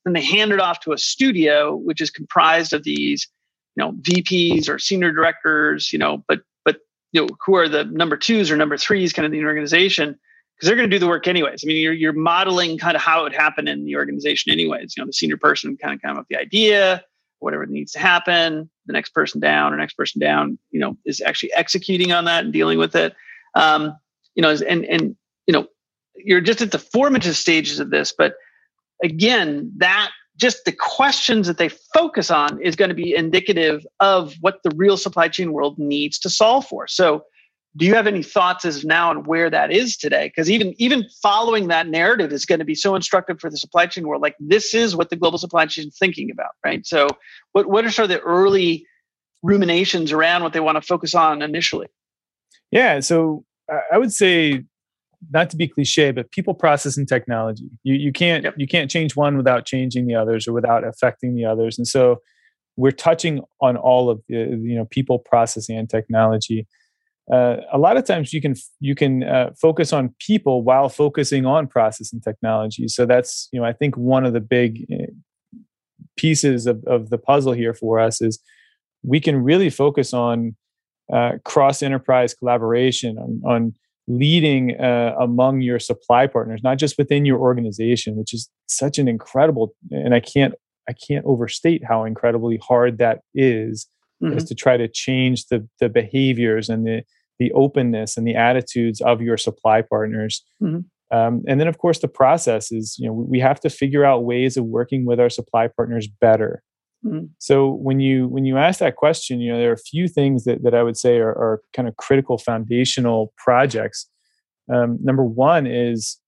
[0.05, 3.27] then they hand it off to a studio which is comprised of these
[3.75, 6.77] you know vps or senior directors you know but but
[7.11, 10.17] you know who are the number twos or number threes kind of in the organization
[10.55, 11.63] because they're going to do the work anyways.
[11.63, 14.95] I mean you're, you're modeling kind of how it would happen in the organization anyways
[14.95, 17.03] you know the senior person kind of come up with the idea
[17.43, 21.21] whatever needs to happen the next person down or next person down you know is
[21.21, 23.15] actually executing on that and dealing with it.
[23.55, 23.95] Um,
[24.35, 25.15] you know and and
[25.47, 25.67] you know
[26.15, 28.35] you're just at the formative stages of this but
[29.03, 34.35] again that just the questions that they focus on is going to be indicative of
[34.41, 36.87] what the real supply chain world needs to solve for.
[36.87, 37.23] So
[37.75, 40.27] do you have any thoughts as now on where that is today?
[40.27, 43.85] Because even even following that narrative is going to be so instructive for the supply
[43.87, 46.85] chain world like this is what the global supply chain is thinking about right?
[46.85, 47.07] So
[47.53, 48.85] what what are sort of the early
[49.41, 51.87] ruminations around what they want to focus on initially?
[52.71, 53.45] Yeah so
[53.91, 54.63] i would say
[55.31, 57.69] not to be cliche but people process and technology.
[57.83, 58.55] You you can't yep.
[58.57, 61.77] you can't change one without changing the others or without affecting the others.
[61.77, 62.21] And so
[62.75, 66.67] we're touching on all of the you know people processing and technology
[67.31, 71.45] uh, a lot of times you can you can uh, focus on people while focusing
[71.45, 72.87] on process and technology.
[72.87, 75.05] So that's you know I think one of the big eh,
[76.17, 78.39] pieces of, of the puzzle here for us is
[79.03, 80.55] we can really focus on
[81.11, 83.73] uh, cross enterprise collaboration on, on
[84.07, 89.07] leading uh, among your supply partners, not just within your organization, which is such an
[89.07, 90.55] incredible and I can't
[90.89, 93.87] I can't overstate how incredibly hard that is
[94.23, 94.37] mm-hmm.
[94.37, 97.03] is to try to change the the behaviors and the
[97.39, 100.43] the openness and the attitudes of your supply partners.
[100.61, 100.79] Mm-hmm.
[101.15, 104.23] Um, and then, of course, the process is you know we have to figure out
[104.23, 106.63] ways of working with our supply partners better.
[107.05, 107.25] Mm-hmm.
[107.39, 110.45] So when you when you ask that question, you know there are a few things
[110.45, 114.09] that that I would say are, are kind of critical foundational projects.
[114.73, 116.19] Um, number one is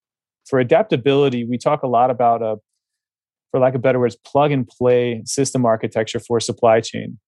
[0.46, 1.44] for adaptability.
[1.44, 2.56] We talk a lot about a,
[3.50, 7.18] for lack of better words, plug and play system architecture for supply chain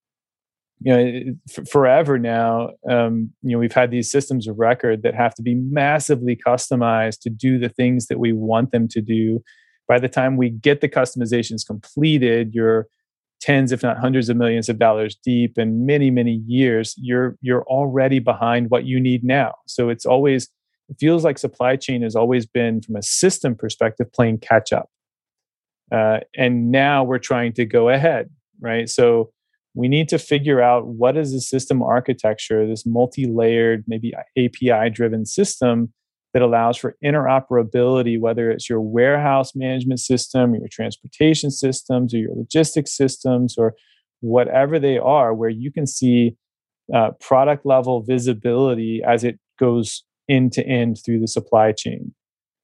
[0.81, 5.35] you know forever now um, you know we've had these systems of record that have
[5.35, 9.41] to be massively customized to do the things that we want them to do.
[9.87, 12.87] By the time we get the customizations completed you're
[13.41, 17.63] tens if not hundreds of millions of dollars deep and many many years you're you're
[17.65, 19.55] already behind what you need now.
[19.67, 20.49] So it's always
[20.89, 24.89] it feels like supply chain has always been from a system perspective playing catch up.
[25.93, 28.89] Uh, and now we're trying to go ahead, right?
[28.89, 29.31] So
[29.79, 34.91] we need to figure out what is the system architecture, this multi layered, maybe API
[34.91, 35.93] driven system
[36.35, 42.35] that allows for interoperability, whether it's your warehouse management system, your transportation systems, or your
[42.35, 43.77] logistics systems, or
[44.19, 46.37] whatever they are, where you can see
[46.93, 52.13] uh, product level visibility as it goes end to end through the supply chain.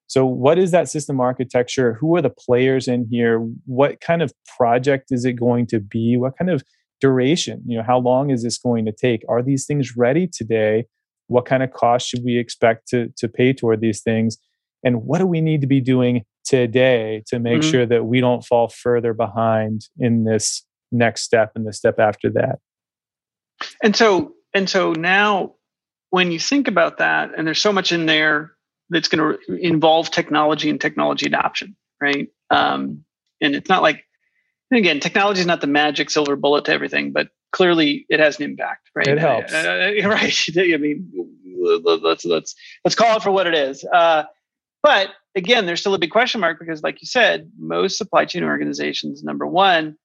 [0.09, 1.95] So, what is that system architecture?
[1.95, 3.39] Who are the players in here?
[3.67, 6.17] What kind of project is it going to be?
[6.17, 6.65] What kind of
[7.01, 7.62] duration?
[7.66, 9.22] You know, how long is this going to take?
[9.28, 10.86] Are these things ready today?
[11.26, 14.38] What kind of cost should we expect to, to pay toward these things?
[14.82, 17.70] And what do we need to be doing today to make mm-hmm.
[17.70, 22.30] sure that we don't fall further behind in this next step and the step after
[22.30, 22.59] that?
[23.82, 25.55] And so, and so now
[26.11, 28.53] when you think about that, and there's so much in there
[28.90, 32.28] that's going to involve technology and technology adoption, right?
[32.51, 33.05] Um,
[33.40, 34.05] and it's not like,
[34.77, 38.45] again, technology is not the magic silver bullet to everything, but clearly it has an
[38.45, 39.07] impact, right?
[39.07, 39.59] It helps, uh,
[40.05, 40.49] uh, right?
[40.57, 41.11] I mean,
[41.62, 42.55] let's let's
[42.85, 43.85] let's call it for what it is.
[43.85, 44.25] Uh,
[44.83, 48.45] but again, there's still a big question mark because, like you said, most supply chain
[48.45, 49.97] organizations, number one,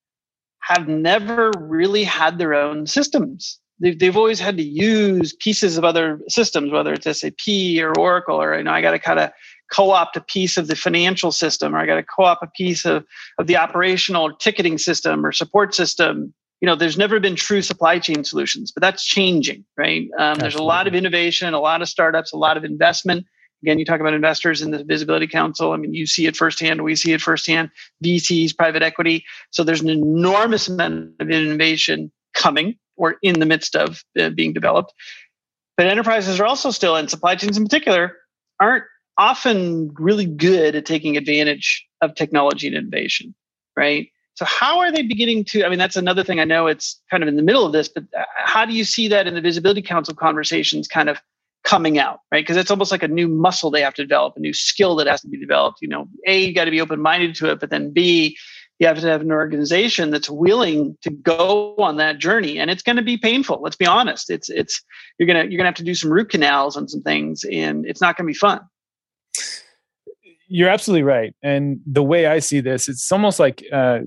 [0.61, 5.83] have never really had their own systems they've, they've always had to use pieces of
[5.83, 7.47] other systems, whether it's SAP
[7.79, 9.31] or Oracle, or you know, I got to kind of
[9.69, 13.05] co-opt a piece of the financial system, or I got to co-op a piece of,
[13.37, 16.33] of the operational ticketing system or support system.
[16.61, 20.09] You know, there's never been true supply chain solutions, but that's changing, right?
[20.17, 23.25] Um, there's a lot of innovation, a lot of startups, a lot of investment.
[23.63, 25.73] Again, you talk about investors in the Visibility Council.
[25.73, 26.81] I mean, you see it firsthand.
[26.81, 27.69] We see it firsthand.
[28.03, 29.25] VCs, private equity.
[29.51, 34.53] So there's an enormous amount of innovation coming or in the midst of uh, being
[34.53, 34.93] developed.
[35.77, 38.17] But enterprises are also still, and supply chains in particular,
[38.59, 38.83] aren't
[39.19, 43.35] often really good at taking advantage of technology and innovation,
[43.75, 44.09] right?
[44.35, 45.65] So, how are they beginning to?
[45.65, 47.89] I mean, that's another thing I know it's kind of in the middle of this,
[47.89, 51.21] but uh, how do you see that in the Visibility Council conversations kind of
[51.65, 52.41] coming out, right?
[52.41, 55.07] Because it's almost like a new muscle they have to develop, a new skill that
[55.07, 55.79] has to be developed.
[55.81, 58.37] You know, A, you got to be open minded to it, but then B,
[58.79, 62.81] you have to have an organization that's willing to go on that journey and it's
[62.81, 64.81] going to be painful let's be honest it's it's
[65.17, 67.43] you're going to you're going to have to do some root canals and some things
[67.51, 68.61] and it's not going to be fun
[70.49, 73.99] you're absolutely right and the way i see this it's almost like uh,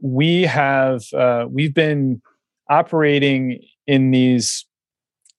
[0.00, 2.20] we have uh, we've been
[2.68, 4.66] operating in these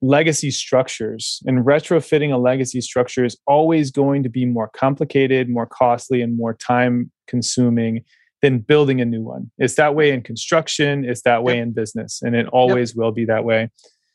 [0.01, 5.65] legacy structures and retrofitting a legacy structure is always going to be more complicated more
[5.65, 8.03] costly and more time consuming
[8.41, 11.63] than building a new one it's that way in construction it's that way yep.
[11.63, 12.97] in business and it always yep.
[12.97, 13.69] will be that way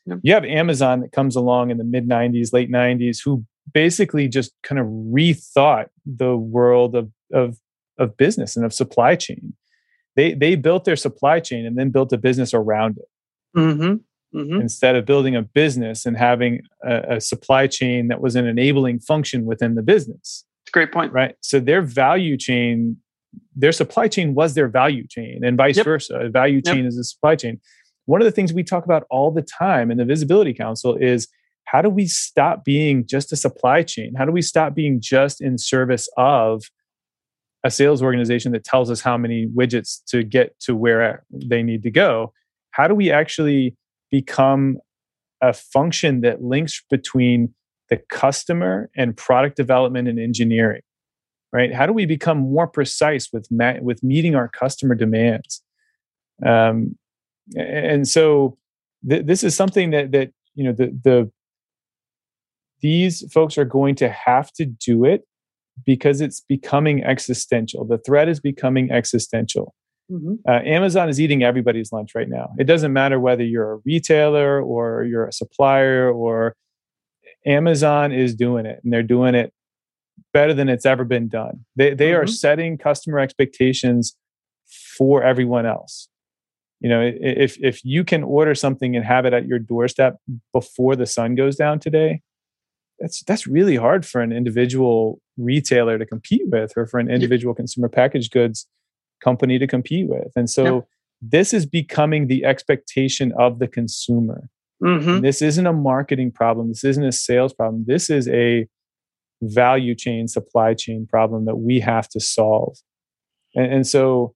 [0.05, 0.19] yep.
[0.21, 3.43] you have amazon that comes along in the mid 90s late 90s who
[3.73, 7.57] basically just kind of rethought the world of of
[7.97, 9.53] of business and of supply chain
[10.15, 13.95] they they built their supply chain and then built a business around it mm-hmm
[14.33, 14.61] mm-hmm.
[14.61, 18.99] instead of building a business and having a, a, supply chain that was an enabling
[18.99, 20.45] function within the business.
[20.63, 21.13] It's a great point.
[21.13, 21.35] Right.
[21.41, 22.97] So their value chain,
[23.55, 25.85] their supply chain was their value chain, and vice yep.
[25.85, 26.15] versa.
[26.19, 26.87] A value chain yep.
[26.87, 27.59] is a supply chain.
[28.05, 31.27] One of the things we talk about all the time in the Visibility Council is
[31.71, 34.13] how do we stop being just a supply chain?
[34.17, 36.63] How do we stop being just in service of
[37.63, 41.83] a sales organization that tells us how many widgets to get to where they need
[41.83, 42.33] to go?
[42.71, 43.75] How do we actually
[44.09, 44.77] become
[45.41, 47.53] a function that links between
[47.89, 50.81] the customer and product development and engineering
[51.51, 55.63] right how do we become more precise with ma- with meeting our customer demands
[56.45, 56.95] um,
[57.57, 58.57] and so
[59.09, 61.31] th- this is something that that you know the the
[62.81, 65.23] these folks are going to have to do it
[65.85, 69.73] because it's becoming existential the threat is becoming existential
[70.11, 70.35] Mm-hmm.
[70.47, 72.53] Uh, Amazon is eating everybody's lunch right now.
[72.57, 76.55] It doesn't matter whether you're a retailer or you're a supplier or
[77.45, 79.53] Amazon is doing it and they're doing it
[80.33, 81.65] better than it's ever been done.
[81.75, 82.23] They they mm-hmm.
[82.23, 84.15] are setting customer expectations
[84.97, 86.09] for everyone else.
[86.79, 90.17] You know, if if you can order something and have it at your doorstep
[90.53, 92.21] before the sun goes down today,
[92.99, 97.53] that's that's really hard for an individual retailer to compete with or for an individual
[97.53, 98.67] consumer packaged goods
[99.23, 100.31] company to compete with.
[100.35, 100.87] And so yep.
[101.21, 104.49] this is becoming the expectation of the consumer.
[104.83, 105.21] Mm-hmm.
[105.21, 106.69] This isn't a marketing problem.
[106.69, 107.85] This isn't a sales problem.
[107.87, 108.67] This is a
[109.41, 112.77] value chain, supply chain problem that we have to solve.
[113.55, 114.35] And, and so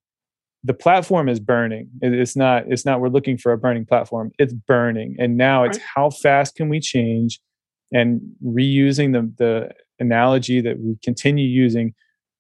[0.64, 1.89] the platform is burning.
[2.01, 4.32] it's not, it's not, we're looking for a burning platform.
[4.39, 5.16] It's burning.
[5.20, 7.39] And now it's how fast can we change
[7.94, 9.70] and reusing the, the
[10.00, 11.94] analogy that we continue using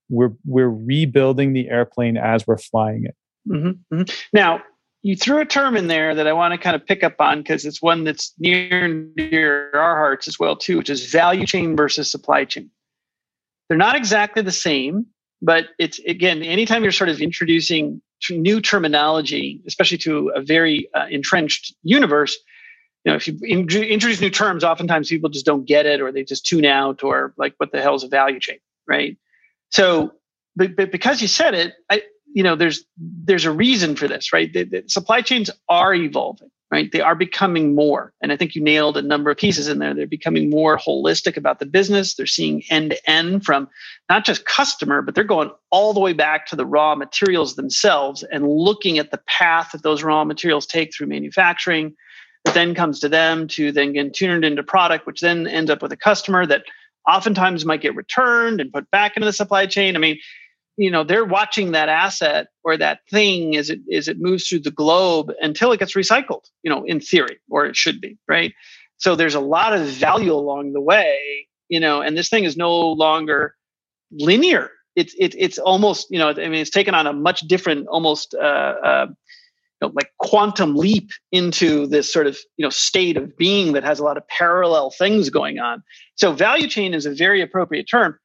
[0.09, 3.15] we're we're rebuilding the airplane as we're flying it.
[3.47, 4.15] Mm-hmm, mm-hmm.
[4.33, 4.61] Now,
[5.01, 7.39] you threw a term in there that I want to kind of pick up on
[7.39, 11.45] because it's one that's near and dear our hearts as well too, which is value
[11.45, 12.69] chain versus supply chain.
[13.67, 15.05] They're not exactly the same,
[15.41, 21.05] but it's again, anytime you're sort of introducing new terminology, especially to a very uh,
[21.09, 22.37] entrenched universe,
[23.03, 26.11] you know, if you in- introduce new terms, oftentimes people just don't get it, or
[26.11, 29.17] they just tune out, or like, what the hell is a value chain, right?
[29.71, 30.13] So,
[30.55, 34.31] but, but because you said it, I, you know, there's there's a reason for this,
[34.31, 34.51] right?
[34.51, 36.91] The, the supply chains are evolving, right?
[36.91, 39.93] They are becoming more, and I think you nailed a number of pieces in there.
[39.93, 42.15] They're becoming more holistic about the business.
[42.15, 43.67] They're seeing end to end from
[44.09, 48.23] not just customer, but they're going all the way back to the raw materials themselves
[48.23, 51.95] and looking at the path that those raw materials take through manufacturing
[52.45, 55.81] that then comes to them to then get tuned into product, which then ends up
[55.81, 56.63] with a customer that
[57.07, 59.95] oftentimes might get returned and put back into the supply chain.
[59.95, 60.17] I mean,
[60.77, 64.59] you know, they're watching that asset or that thing as it as it moves through
[64.59, 68.53] the globe until it gets recycled, you know, in theory, or it should be, right?
[68.97, 72.57] So there's a lot of value along the way, you know, and this thing is
[72.57, 73.55] no longer
[74.11, 74.71] linear.
[74.95, 78.33] It's it, it's almost, you know, I mean, it's taken on a much different, almost
[78.33, 79.07] uh, uh,
[79.83, 83.99] know, like quantum leap into this sort of you know state of being that has
[83.99, 85.83] a lot of parallel things going on.
[86.15, 88.17] So value chain is a very appropriate term.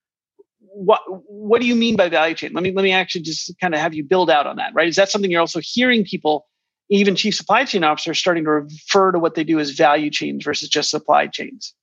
[0.61, 2.53] What what do you mean by value chain?
[2.53, 4.73] Let me let me actually just kind of have you build out on that.
[4.75, 4.89] Right?
[4.89, 6.47] Is that something you're also hearing people,
[6.91, 10.45] even chief supply chain officers, starting to refer to what they do as value chains
[10.45, 11.75] versus just supply chains?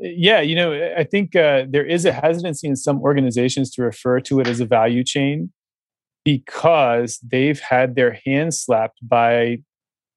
[0.00, 4.20] Yeah, you know, I think uh, there is a hesitancy in some organizations to refer
[4.20, 5.50] to it as a value chain
[6.24, 9.58] because they've had their hands slapped by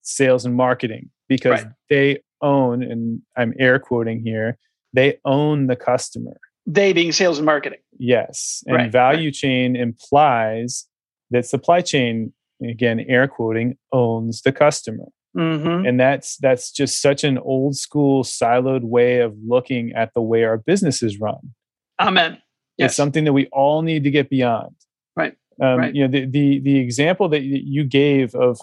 [0.02, 1.74] sales and marketing because right.
[1.90, 4.58] they own, and I'm air quoting here,
[4.94, 6.38] they own the customer.
[6.66, 7.80] They being sales and marketing.
[7.98, 8.64] Yes.
[8.68, 8.92] And right.
[8.92, 9.34] value right.
[9.34, 10.88] chain implies
[11.32, 12.34] that supply chain,
[12.64, 15.06] again, air quoting, owns the customer.
[15.36, 15.86] Mm-hmm.
[15.86, 20.44] And that's that's just such an old school siloed way of looking at the way
[20.44, 21.54] our business is run.
[22.02, 22.42] Amen.
[22.78, 22.90] Yes.
[22.92, 24.76] It's something that we all need to get beyond.
[25.16, 25.36] Right.
[25.62, 25.96] Um, right.
[25.96, 28.60] You know, the, the the example that you gave of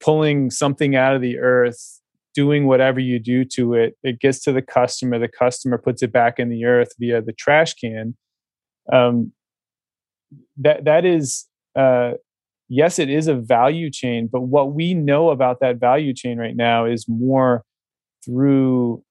[0.00, 2.00] pulling something out of the earth,
[2.34, 5.18] doing whatever you do to it, it gets to the customer.
[5.18, 8.16] The customer puts it back in the earth via the trash can.
[8.92, 9.32] Um,
[10.56, 11.46] that that is,
[11.76, 12.12] uh,
[12.68, 14.28] yes, it is a value chain.
[14.30, 17.64] But what we know about that value chain right now is more
[18.24, 19.02] through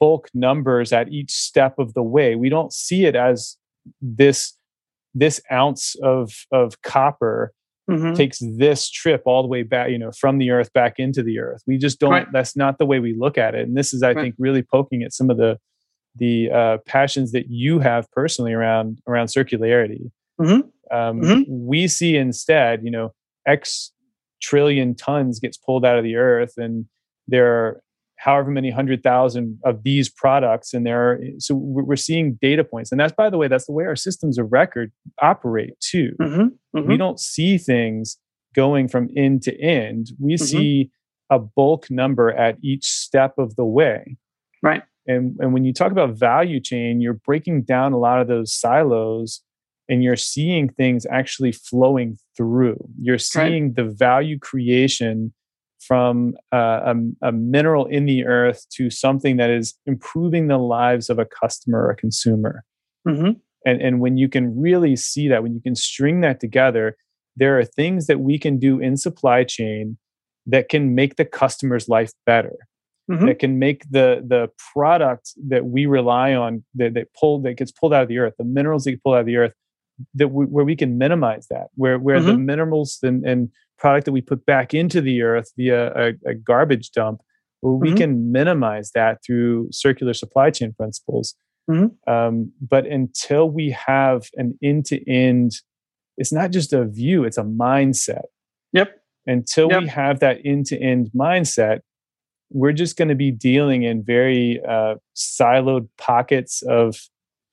[0.00, 2.34] bulk numbers at each step of the way.
[2.34, 3.56] We don't see it as
[4.00, 4.54] this
[5.14, 7.52] this ounce of of copper
[7.90, 8.14] mm-hmm.
[8.14, 11.38] takes this trip all the way back you know from the earth back into the
[11.38, 12.32] earth we just don't right.
[12.32, 14.22] that's not the way we look at it and this is i right.
[14.22, 15.58] think really poking at some of the
[16.16, 20.10] the uh, passions that you have personally around around circularity
[20.40, 20.68] mm-hmm.
[20.94, 21.42] Um, mm-hmm.
[21.48, 23.12] we see instead you know
[23.46, 23.92] x
[24.42, 26.86] trillion tons gets pulled out of the earth and
[27.26, 27.80] there are
[28.24, 31.12] however many hundred thousand of these products and there.
[31.12, 32.90] Are so we're seeing data points.
[32.90, 36.12] And that's by the way that's the way our systems of record operate too.
[36.20, 36.88] Mm-hmm, mm-hmm.
[36.88, 38.16] we don't see things
[38.54, 40.08] going from end to end.
[40.18, 40.44] We mm-hmm.
[40.44, 40.90] see
[41.28, 44.16] a bulk number at each step of the way.
[44.62, 44.82] Right.
[45.06, 48.54] And and when you talk about value chain you're breaking down a lot of those
[48.54, 49.42] silos
[49.86, 52.78] and you're seeing things actually flowing through.
[52.98, 53.76] You're seeing right.
[53.76, 55.34] the value creation
[55.86, 61.10] from uh, a, a, mineral in the earth to something that is improving the lives
[61.10, 62.64] of a customer or a consumer.
[63.06, 63.38] Mm-hmm.
[63.66, 66.96] And, and when you can really see that, when you can string that together,
[67.36, 69.98] there are things that we can do in supply chain
[70.46, 72.54] that can make the customer's life better.
[73.10, 73.26] Mm-hmm.
[73.26, 77.70] That can make the the product that we rely on that, that pull that gets
[77.70, 79.52] pulled out of the earth, the minerals that get pulled out of the earth,
[80.14, 82.28] that we, where we can minimize that, where where mm-hmm.
[82.28, 86.34] the minerals and, and product that we put back into the earth via a, a
[86.34, 87.20] garbage dump,
[87.62, 87.96] well, we mm-hmm.
[87.96, 91.34] can minimize that through circular supply chain principles.
[91.70, 92.12] Mm-hmm.
[92.12, 95.52] Um, but until we have an end to end,
[96.16, 98.24] it's not just a view, it's a mindset.
[98.72, 99.00] Yep.
[99.26, 99.82] Until yep.
[99.82, 101.80] we have that end to end mindset,
[102.50, 106.96] we're just going to be dealing in very uh, siloed pockets of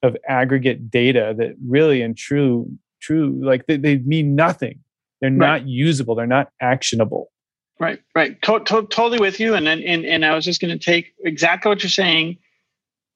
[0.04, 2.68] of aggregate data that really and true
[3.02, 4.80] true like they, they mean nothing
[5.22, 5.38] they're right.
[5.62, 6.16] not usable.
[6.16, 7.32] They're not actionable.
[7.80, 8.42] Right, right.
[8.44, 9.56] To- to- totally with you.
[9.56, 12.38] And, and and I was just going to take exactly what you're saying.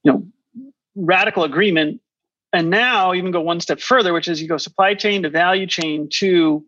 [0.03, 0.27] You know,
[0.95, 2.01] radical agreement,
[2.53, 5.67] and now even go one step further, which is you go supply chain to value
[5.67, 6.65] chain to.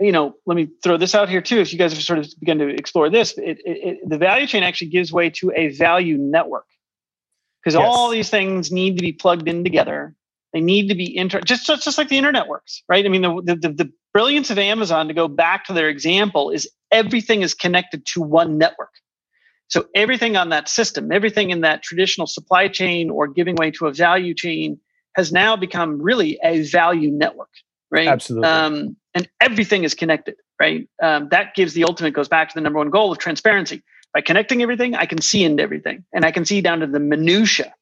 [0.00, 1.60] You know, let me throw this out here too.
[1.60, 4.48] If you guys have sort of begun to explore this, it, it, it, the value
[4.48, 6.66] chain actually gives way to a value network
[7.62, 7.84] because yes.
[7.86, 10.16] all these things need to be plugged in together
[10.52, 13.04] They need to be inter just, just just like the internet works, right?
[13.04, 16.68] I mean, the, the the brilliance of Amazon to go back to their example is
[16.90, 18.90] everything is connected to one network.
[19.68, 23.86] So everything on that system, everything in that traditional supply chain or giving way to
[23.86, 24.78] a value chain
[25.14, 27.48] has now become really a value network,
[27.90, 28.08] right?
[28.08, 28.48] Absolutely.
[28.48, 30.88] Um, and everything is connected, right?
[31.02, 33.82] Um, that gives the ultimate goes back to the number one goal of transparency.
[34.12, 37.00] By connecting everything, I can see into everything, and I can see down to the
[37.00, 37.74] minutia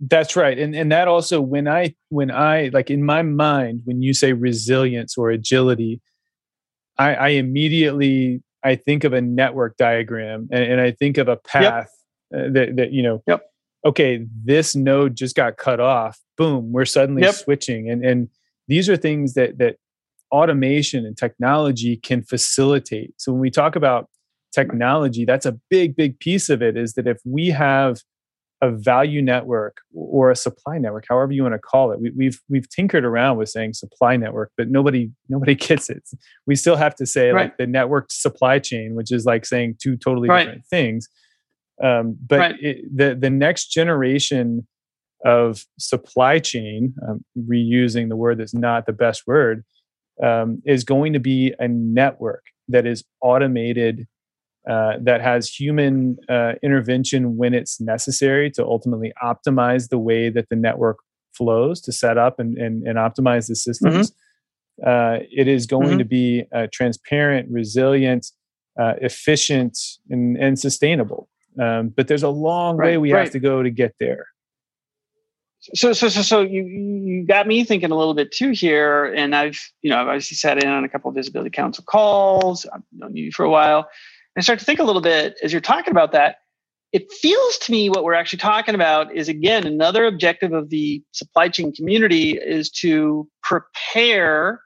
[0.00, 0.58] that's right.
[0.58, 4.32] And and that also when I when I like in my mind, when you say
[4.32, 6.00] resilience or agility,
[6.98, 11.36] I, I immediately I think of a network diagram and, and I think of a
[11.36, 11.90] path
[12.32, 12.40] yep.
[12.40, 13.42] uh, that that you know yep.
[13.84, 16.20] okay, this node just got cut off.
[16.36, 17.34] Boom, we're suddenly yep.
[17.34, 17.90] switching.
[17.90, 18.28] And and
[18.68, 19.76] these are things that that
[20.30, 23.14] automation and technology can facilitate.
[23.16, 24.08] So when we talk about
[24.52, 27.98] technology, that's a big, big piece of it is that if we have
[28.60, 32.00] a value network or a supply network, however you want to call it.
[32.00, 36.08] We, have we've, we've tinkered around with saying supply network, but nobody nobody gets it.
[36.46, 37.44] We still have to say right.
[37.44, 40.44] like the networked supply chain, which is like saying two totally right.
[40.44, 41.08] different things.
[41.82, 42.56] Um, but right.
[42.60, 44.66] it, the the next generation
[45.24, 49.64] of supply chain, um, reusing the word that's not the best word,
[50.22, 54.06] um, is going to be a network that is automated
[54.68, 60.48] uh, that has human uh, intervention when it's necessary to ultimately optimize the way that
[60.50, 60.98] the network
[61.32, 64.10] flows to set up and, and, and optimize the systems.
[64.10, 64.88] Mm-hmm.
[64.88, 65.98] Uh, it is going mm-hmm.
[65.98, 68.26] to be uh, transparent, resilient,
[68.78, 69.78] uh, efficient,
[70.10, 71.28] and, and sustainable.
[71.60, 73.24] Um, but there's a long right, way we right.
[73.24, 74.26] have to go to get there.
[75.74, 79.34] So, so, so, so you you got me thinking a little bit too here, and
[79.34, 82.64] I've you know I've obviously sat in on a couple of visibility council calls.
[82.72, 83.88] I've known you for a while,
[84.38, 86.36] I start to think a little bit as you're talking about that.
[86.92, 91.02] It feels to me what we're actually talking about is again another objective of the
[91.10, 94.60] supply chain community is to prepare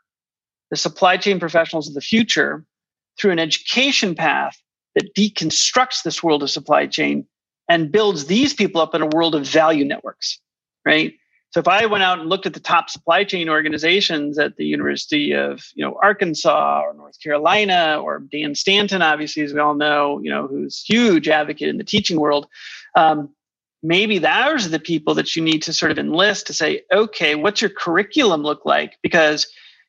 [0.70, 2.66] the supply chain professionals of the future
[3.18, 4.56] through an education path
[4.94, 7.26] that deconstructs this world of supply chain
[7.68, 10.38] and builds these people up in a world of value networks,
[10.84, 11.14] right?
[11.52, 14.64] So if I went out and looked at the top supply chain organizations at the
[14.64, 19.74] University of you know Arkansas or North Carolina or Dan Stanton, obviously as we all
[19.74, 22.46] know, you know who's huge advocate in the teaching world,
[22.96, 23.28] um,
[23.82, 27.34] maybe those are the people that you need to sort of enlist to say, okay,
[27.34, 28.96] what's your curriculum look like?
[29.02, 29.44] Because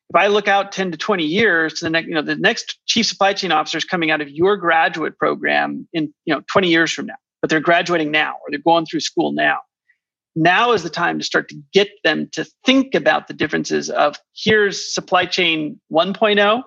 [0.10, 2.78] if I look out 10 to 20 years to the next, you know, the next
[2.88, 6.68] chief supply chain officer is coming out of your graduate program in, you know, 20
[6.68, 9.60] years from now, but they're graduating now or they're going through school now
[10.36, 14.18] now is the time to start to get them to think about the differences of
[14.36, 16.64] here's supply chain 1.0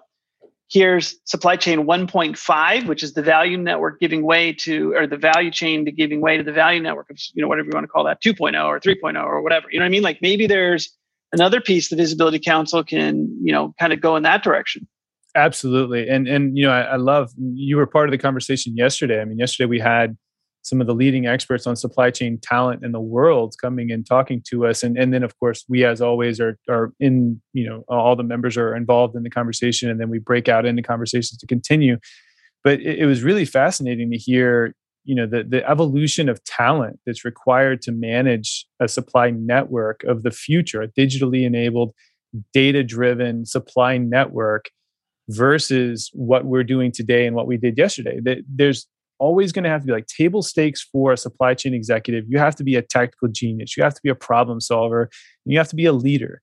[0.69, 5.51] here's supply chain 1.5 which is the value network giving way to or the value
[5.51, 7.89] chain to giving way to the value network of you know whatever you want to
[7.89, 10.03] call that 2.0 or 3.0 or whatever you know what i mean?
[10.03, 10.91] Like maybe there's
[11.33, 14.87] another piece the visibility council can you know kind of go in that direction.
[15.35, 19.21] Absolutely and and you know I, I love you were part of the conversation yesterday
[19.21, 20.17] i mean yesterday we had
[20.67, 24.43] some of the leading experts on supply chain talent in the world coming and talking
[24.49, 24.83] to us.
[24.83, 28.25] And, and then of course we as always are, are in you know all the
[28.25, 31.99] members are involved in the conversation and then we break out into conversations to continue.
[32.65, 36.99] But it, it was really fascinating to hear you know the, the evolution of talent
[37.07, 41.95] that's required to manage a supply network of the future a digitally enabled
[42.53, 44.65] data driven supply network
[45.29, 48.21] versus what we're doing today and what we did yesterday.
[48.49, 48.87] There's
[49.19, 52.25] always going to have to be like table stakes for a supply chain executive.
[52.29, 53.77] You have to be a tactical genius.
[53.77, 55.03] You have to be a problem solver.
[55.03, 56.43] And you have to be a leader.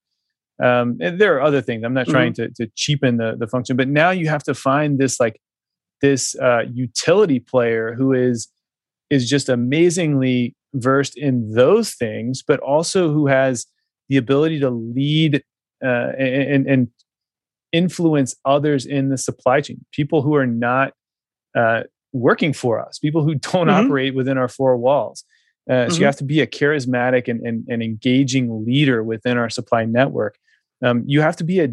[0.63, 1.83] Um, and there are other things.
[1.83, 2.11] I'm not mm-hmm.
[2.11, 5.39] trying to, to cheapen the, the function, but now you have to find this like
[6.01, 8.49] this uh, utility player who is
[9.09, 13.67] is just amazingly versed in those things, but also who has
[14.09, 15.43] the ability to lead
[15.83, 16.87] uh, and, and
[17.71, 19.83] influence others in the supply chain.
[19.91, 20.93] People who are not
[21.55, 21.81] uh,
[22.13, 23.85] working for us, people who don't mm-hmm.
[23.85, 25.23] operate within our four walls.
[25.69, 25.89] Uh, mm-hmm.
[25.89, 26.05] So you mm-hmm.
[26.05, 30.37] have to be a charismatic and, and, and engaging leader within our supply network.
[30.83, 31.69] Um, you have to be a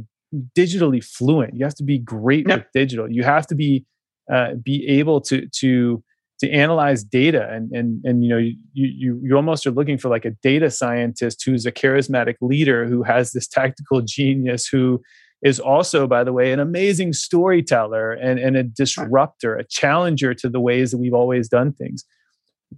[0.56, 1.54] digitally fluent.
[1.54, 2.58] You have to be great yep.
[2.58, 3.10] with digital.
[3.10, 3.84] You have to be
[4.32, 6.02] uh, be able to to
[6.38, 10.08] to analyze data and and and you know you you you almost are looking for
[10.08, 15.02] like a data scientist who's a charismatic leader who has this tactical genius who
[15.42, 20.48] is also, by the way, an amazing storyteller and, and a disruptor, a challenger to
[20.48, 22.04] the ways that we've always done things.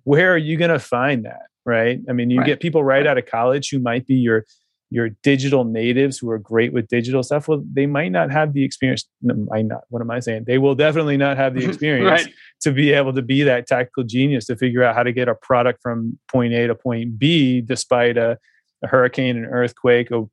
[0.04, 1.46] Where are you going to find that?
[1.64, 2.00] Right.
[2.08, 2.46] I mean, you right.
[2.46, 4.44] get people right, right out of college who might be your
[4.90, 8.62] your digital natives who are great with digital stuff well they might not have the
[8.62, 12.24] experience No, might not what am i saying they will definitely not have the experience
[12.24, 12.34] right.
[12.60, 15.34] to be able to be that tactical genius to figure out how to get a
[15.34, 18.36] product from point a to point b despite a
[18.82, 20.24] a hurricane, an earthquake, a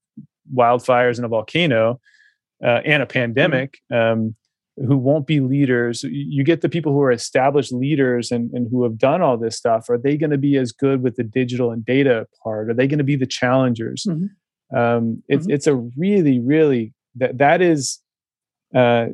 [0.54, 2.00] wildfires, and a volcano,
[2.64, 3.80] uh, and a pandemic.
[3.92, 4.36] Um,
[4.88, 6.04] who won't be leaders.
[6.04, 9.58] You get the people who are established leaders and, and who have done all this
[9.58, 9.90] stuff.
[9.90, 12.70] Are they going to be as good with the digital and data part?
[12.70, 14.06] Are they going to be the challengers?
[14.08, 14.78] Mm-hmm.
[14.78, 15.54] um, it's, mm-hmm.
[15.54, 18.00] it's a really really that that is
[18.76, 19.08] uh,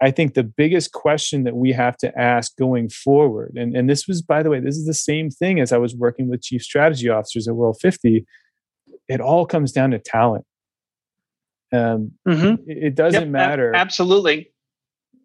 [0.00, 3.52] i think the biggest question that we have to ask going forward.
[3.56, 5.94] And, and this was by the way this is the same thing as i was
[5.94, 8.26] working with chief strategy officers at world 50
[9.08, 10.44] it all comes down to talent
[11.72, 12.62] um, mm-hmm.
[12.66, 14.50] it, doesn't yep, matter absolutely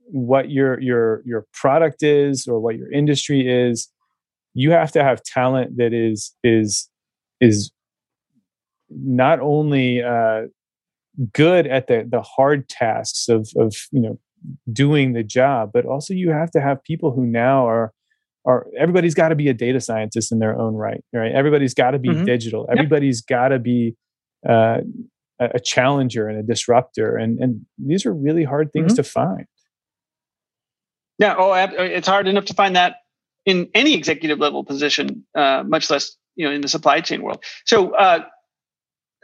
[0.07, 3.89] what your your your product is or what your industry is
[4.53, 6.89] you have to have talent that is is
[7.39, 7.71] is
[8.89, 10.43] not only uh,
[11.33, 14.19] good at the the hard tasks of of you know
[14.71, 17.93] doing the job but also you have to have people who now are
[18.45, 21.91] are everybody's got to be a data scientist in their own right right everybody's got
[21.91, 22.25] to be mm-hmm.
[22.25, 23.39] digital everybody's yep.
[23.39, 23.95] got to be
[24.47, 24.77] uh,
[25.55, 28.97] a challenger and a disruptor and and these are really hard things mm-hmm.
[28.97, 29.47] to find
[31.21, 31.35] yeah.
[31.37, 32.95] Oh, it's hard enough to find that
[33.45, 37.43] in any executive level position, uh, much less you know in the supply chain world.
[37.63, 38.25] So, uh,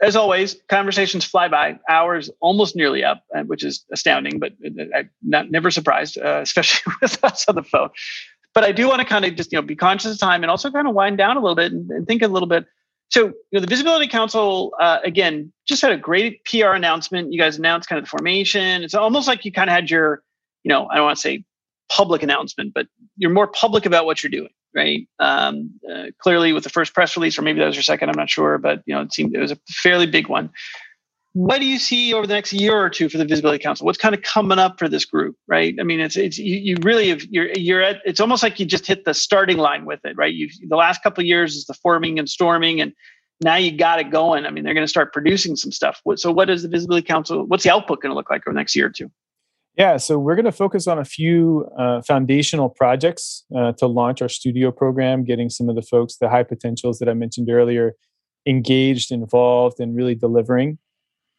[0.00, 1.80] as always, conversations fly by.
[1.88, 6.38] Hours almost nearly up, uh, which is astounding, but uh, I'm not never surprised, uh,
[6.42, 7.90] especially with us on the phone.
[8.54, 10.52] But I do want to kind of just you know be conscious of time and
[10.52, 12.64] also kind of wind down a little bit and, and think a little bit.
[13.10, 17.32] So, you know, the Visibility Council, uh, again, just had a great PR announcement.
[17.32, 18.82] You guys announced kind of the formation.
[18.82, 20.22] It's almost like you kind of had your,
[20.62, 21.44] you know, I don't want to say
[21.90, 22.86] public announcement, but
[23.16, 25.08] you're more public about what you're doing, right?
[25.18, 28.16] Um, uh, clearly, with the first press release, or maybe that was your second, I'm
[28.16, 30.50] not sure, but you know, it seemed it was a fairly big one.
[31.38, 33.86] What do you see over the next year or two for the Visibility Council?
[33.86, 35.72] What's kind of coming up for this group, right?
[35.78, 38.66] I mean, it's it's you, you really have you're you're at it's almost like you
[38.66, 40.34] just hit the starting line with it, right?
[40.34, 42.92] You the last couple of years is the forming and storming and
[43.40, 44.46] now you got it going.
[44.46, 46.02] I mean, they're going to start producing some stuff.
[46.16, 47.44] So, what is the Visibility Council?
[47.46, 49.08] What's the output going to look like over the next year or two?
[49.76, 54.20] Yeah, so we're going to focus on a few uh, foundational projects uh, to launch
[54.20, 57.92] our studio program, getting some of the folks, the high potentials that I mentioned earlier,
[58.44, 60.78] engaged, involved, and really delivering.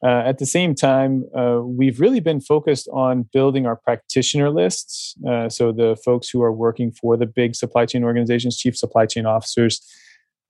[0.02, 5.16] Uh, at the same time, uh, we've really been focused on building our practitioner lists.
[5.28, 9.06] Uh, so, the folks who are working for the big supply chain organizations, chief supply
[9.06, 9.82] chain officers,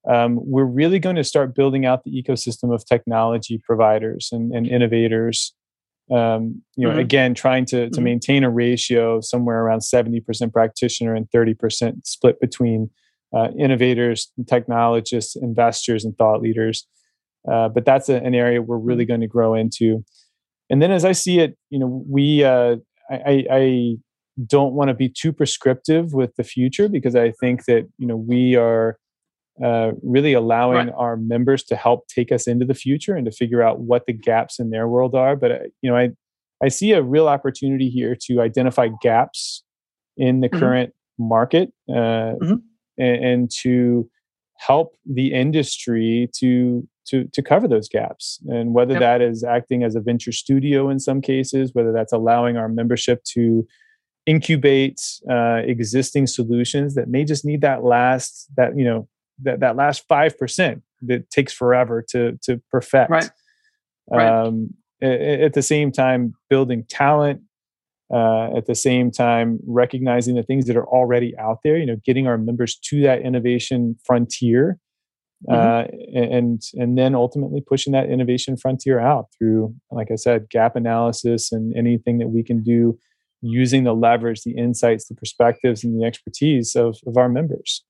[0.07, 4.67] um, we're really going to start building out the ecosystem of technology providers and, and
[4.67, 5.53] innovators
[6.11, 6.99] um, you know, mm-hmm.
[6.99, 8.03] again, trying to, to mm-hmm.
[8.03, 12.89] maintain a ratio somewhere around 70% practitioner and 30% split between
[13.35, 16.87] uh, innovators, technologists, investors, and thought leaders.
[17.49, 19.09] Uh, but that's a, an area we're really mm-hmm.
[19.09, 20.03] going to grow into.
[20.69, 22.77] And then as I see it, you know, we, uh,
[23.09, 23.95] I, I
[24.45, 28.17] don't want to be too prescriptive with the future because I think that, you know,
[28.17, 28.97] we are,
[29.63, 30.95] uh, really allowing right.
[30.95, 34.13] our members to help take us into the future and to figure out what the
[34.13, 35.35] gaps in their world are.
[35.35, 36.11] But uh, you know, I
[36.63, 39.63] I see a real opportunity here to identify gaps
[40.17, 40.59] in the mm-hmm.
[40.59, 42.55] current market uh, mm-hmm.
[42.97, 44.09] and, and, to
[44.57, 48.39] help the industry to to to cover those gaps.
[48.47, 49.01] And whether yep.
[49.01, 53.23] that is acting as a venture studio in some cases, whether that's allowing our membership
[53.35, 53.67] to
[54.25, 59.07] incubate uh, existing solutions that may just need that last that you know
[59.41, 63.09] that that last five percent that takes forever to to perfect.
[63.09, 63.29] Right.
[64.11, 64.27] right.
[64.27, 67.41] Um, at the same time, building talent.
[68.11, 71.77] Uh, at the same time, recognizing the things that are already out there.
[71.77, 74.79] You know, getting our members to that innovation frontier,
[75.47, 75.53] mm-hmm.
[75.53, 80.75] uh, and and then ultimately pushing that innovation frontier out through, like I said, gap
[80.75, 82.97] analysis and anything that we can do
[83.41, 87.83] using the leverage, the insights, the perspectives, and the expertise of, of our members.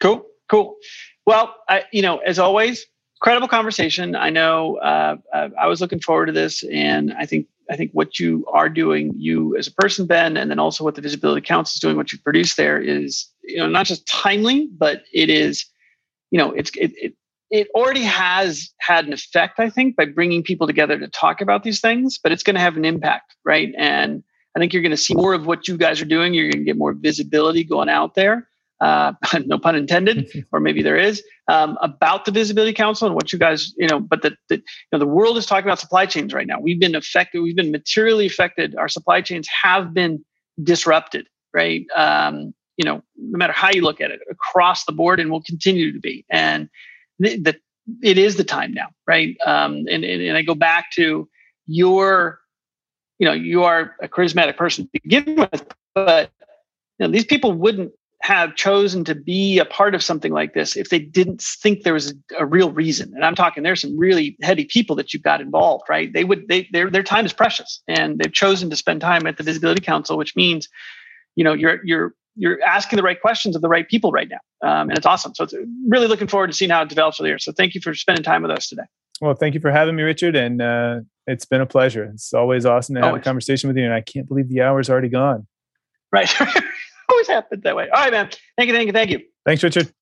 [0.00, 0.76] Cool, cool.
[1.24, 2.86] Well, I, you know, as always,
[3.20, 4.14] incredible conversation.
[4.14, 7.90] I know uh, uh, I was looking forward to this, and I think I think
[7.92, 11.40] what you are doing, you as a person, Ben, and then also what the Visibility
[11.40, 15.30] Council is doing, what you produce there is, you know, not just timely, but it
[15.30, 15.66] is,
[16.30, 17.14] you know, it's it, it
[17.50, 21.62] it already has had an effect, I think, by bringing people together to talk about
[21.62, 23.72] these things, but it's going to have an impact, right?
[23.78, 24.24] And
[24.56, 26.34] I think you're going to see more of what you guys are doing.
[26.34, 28.48] You're going to get more visibility going out there
[28.80, 29.12] uh,
[29.46, 33.38] no pun intended, or maybe there is, um, about the Visibility Council and what you
[33.38, 34.62] guys, you know, but the, the, you
[34.92, 36.60] know, the world is talking about supply chains right now.
[36.60, 38.76] We've been affected, we've been materially affected.
[38.76, 40.24] Our supply chains have been
[40.62, 41.86] disrupted, right?
[41.96, 45.42] Um, you know, no matter how you look at it, across the board, and will
[45.42, 46.24] continue to be.
[46.30, 46.68] And
[47.18, 47.56] the, the
[48.02, 49.36] it is the time now, right?
[49.46, 51.28] Um, and, and, and I go back to
[51.66, 52.40] your,
[53.18, 56.30] you know, you are a charismatic person to begin with, but
[56.98, 57.92] you know, these people wouldn't
[58.22, 61.92] have chosen to be a part of something like this if they didn't think there
[61.92, 63.12] was a, a, real reason.
[63.14, 66.12] And I'm talking there's some really heady people that you've got involved, right?
[66.12, 69.36] They would they their their time is precious and they've chosen to spend time at
[69.36, 70.68] the Visibility Council, which means,
[71.36, 74.68] you know, you're you're you're asking the right questions of the right people right now.
[74.68, 75.34] Um, and it's awesome.
[75.34, 75.54] So it's
[75.88, 77.38] really looking forward to seeing how it develops over here.
[77.38, 78.84] So thank you for spending time with us today.
[79.20, 80.36] Well, thank you for having me, Richard.
[80.36, 82.04] And uh, it's been a pleasure.
[82.04, 83.22] It's always awesome to have always.
[83.22, 83.84] a conversation with you.
[83.84, 85.46] And I can't believe the hour's already gone.
[86.12, 86.32] Right.
[87.10, 87.88] always happens that way.
[87.90, 88.30] All right, man.
[88.56, 89.20] Thank you, thank you, thank you.
[89.44, 89.92] Thanks, Richard.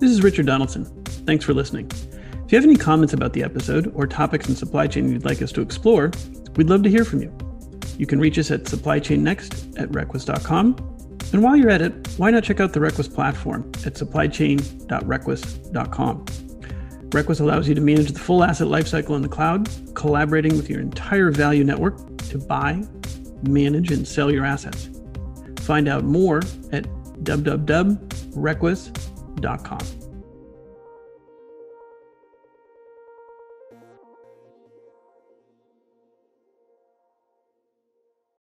[0.00, 0.84] This is Richard Donaldson.
[1.26, 1.90] Thanks for listening.
[2.44, 5.40] If you have any comments about the episode or topics in supply chain you'd like
[5.40, 6.10] us to explore,
[6.56, 7.34] we'd love to hear from you.
[7.96, 10.76] You can reach us at supplychainnext at requus.com.
[11.32, 16.26] And while you're at it, why not check out the Requis platform at supplychain.requus.com.
[17.14, 20.80] Requis allows you to manage the full asset lifecycle in the cloud, collaborating with your
[20.80, 21.96] entire value network
[22.28, 22.82] to buy,
[23.48, 24.90] manage, and sell your assets.
[25.60, 26.42] Find out more
[26.72, 26.84] at
[27.22, 30.03] www.requus.com.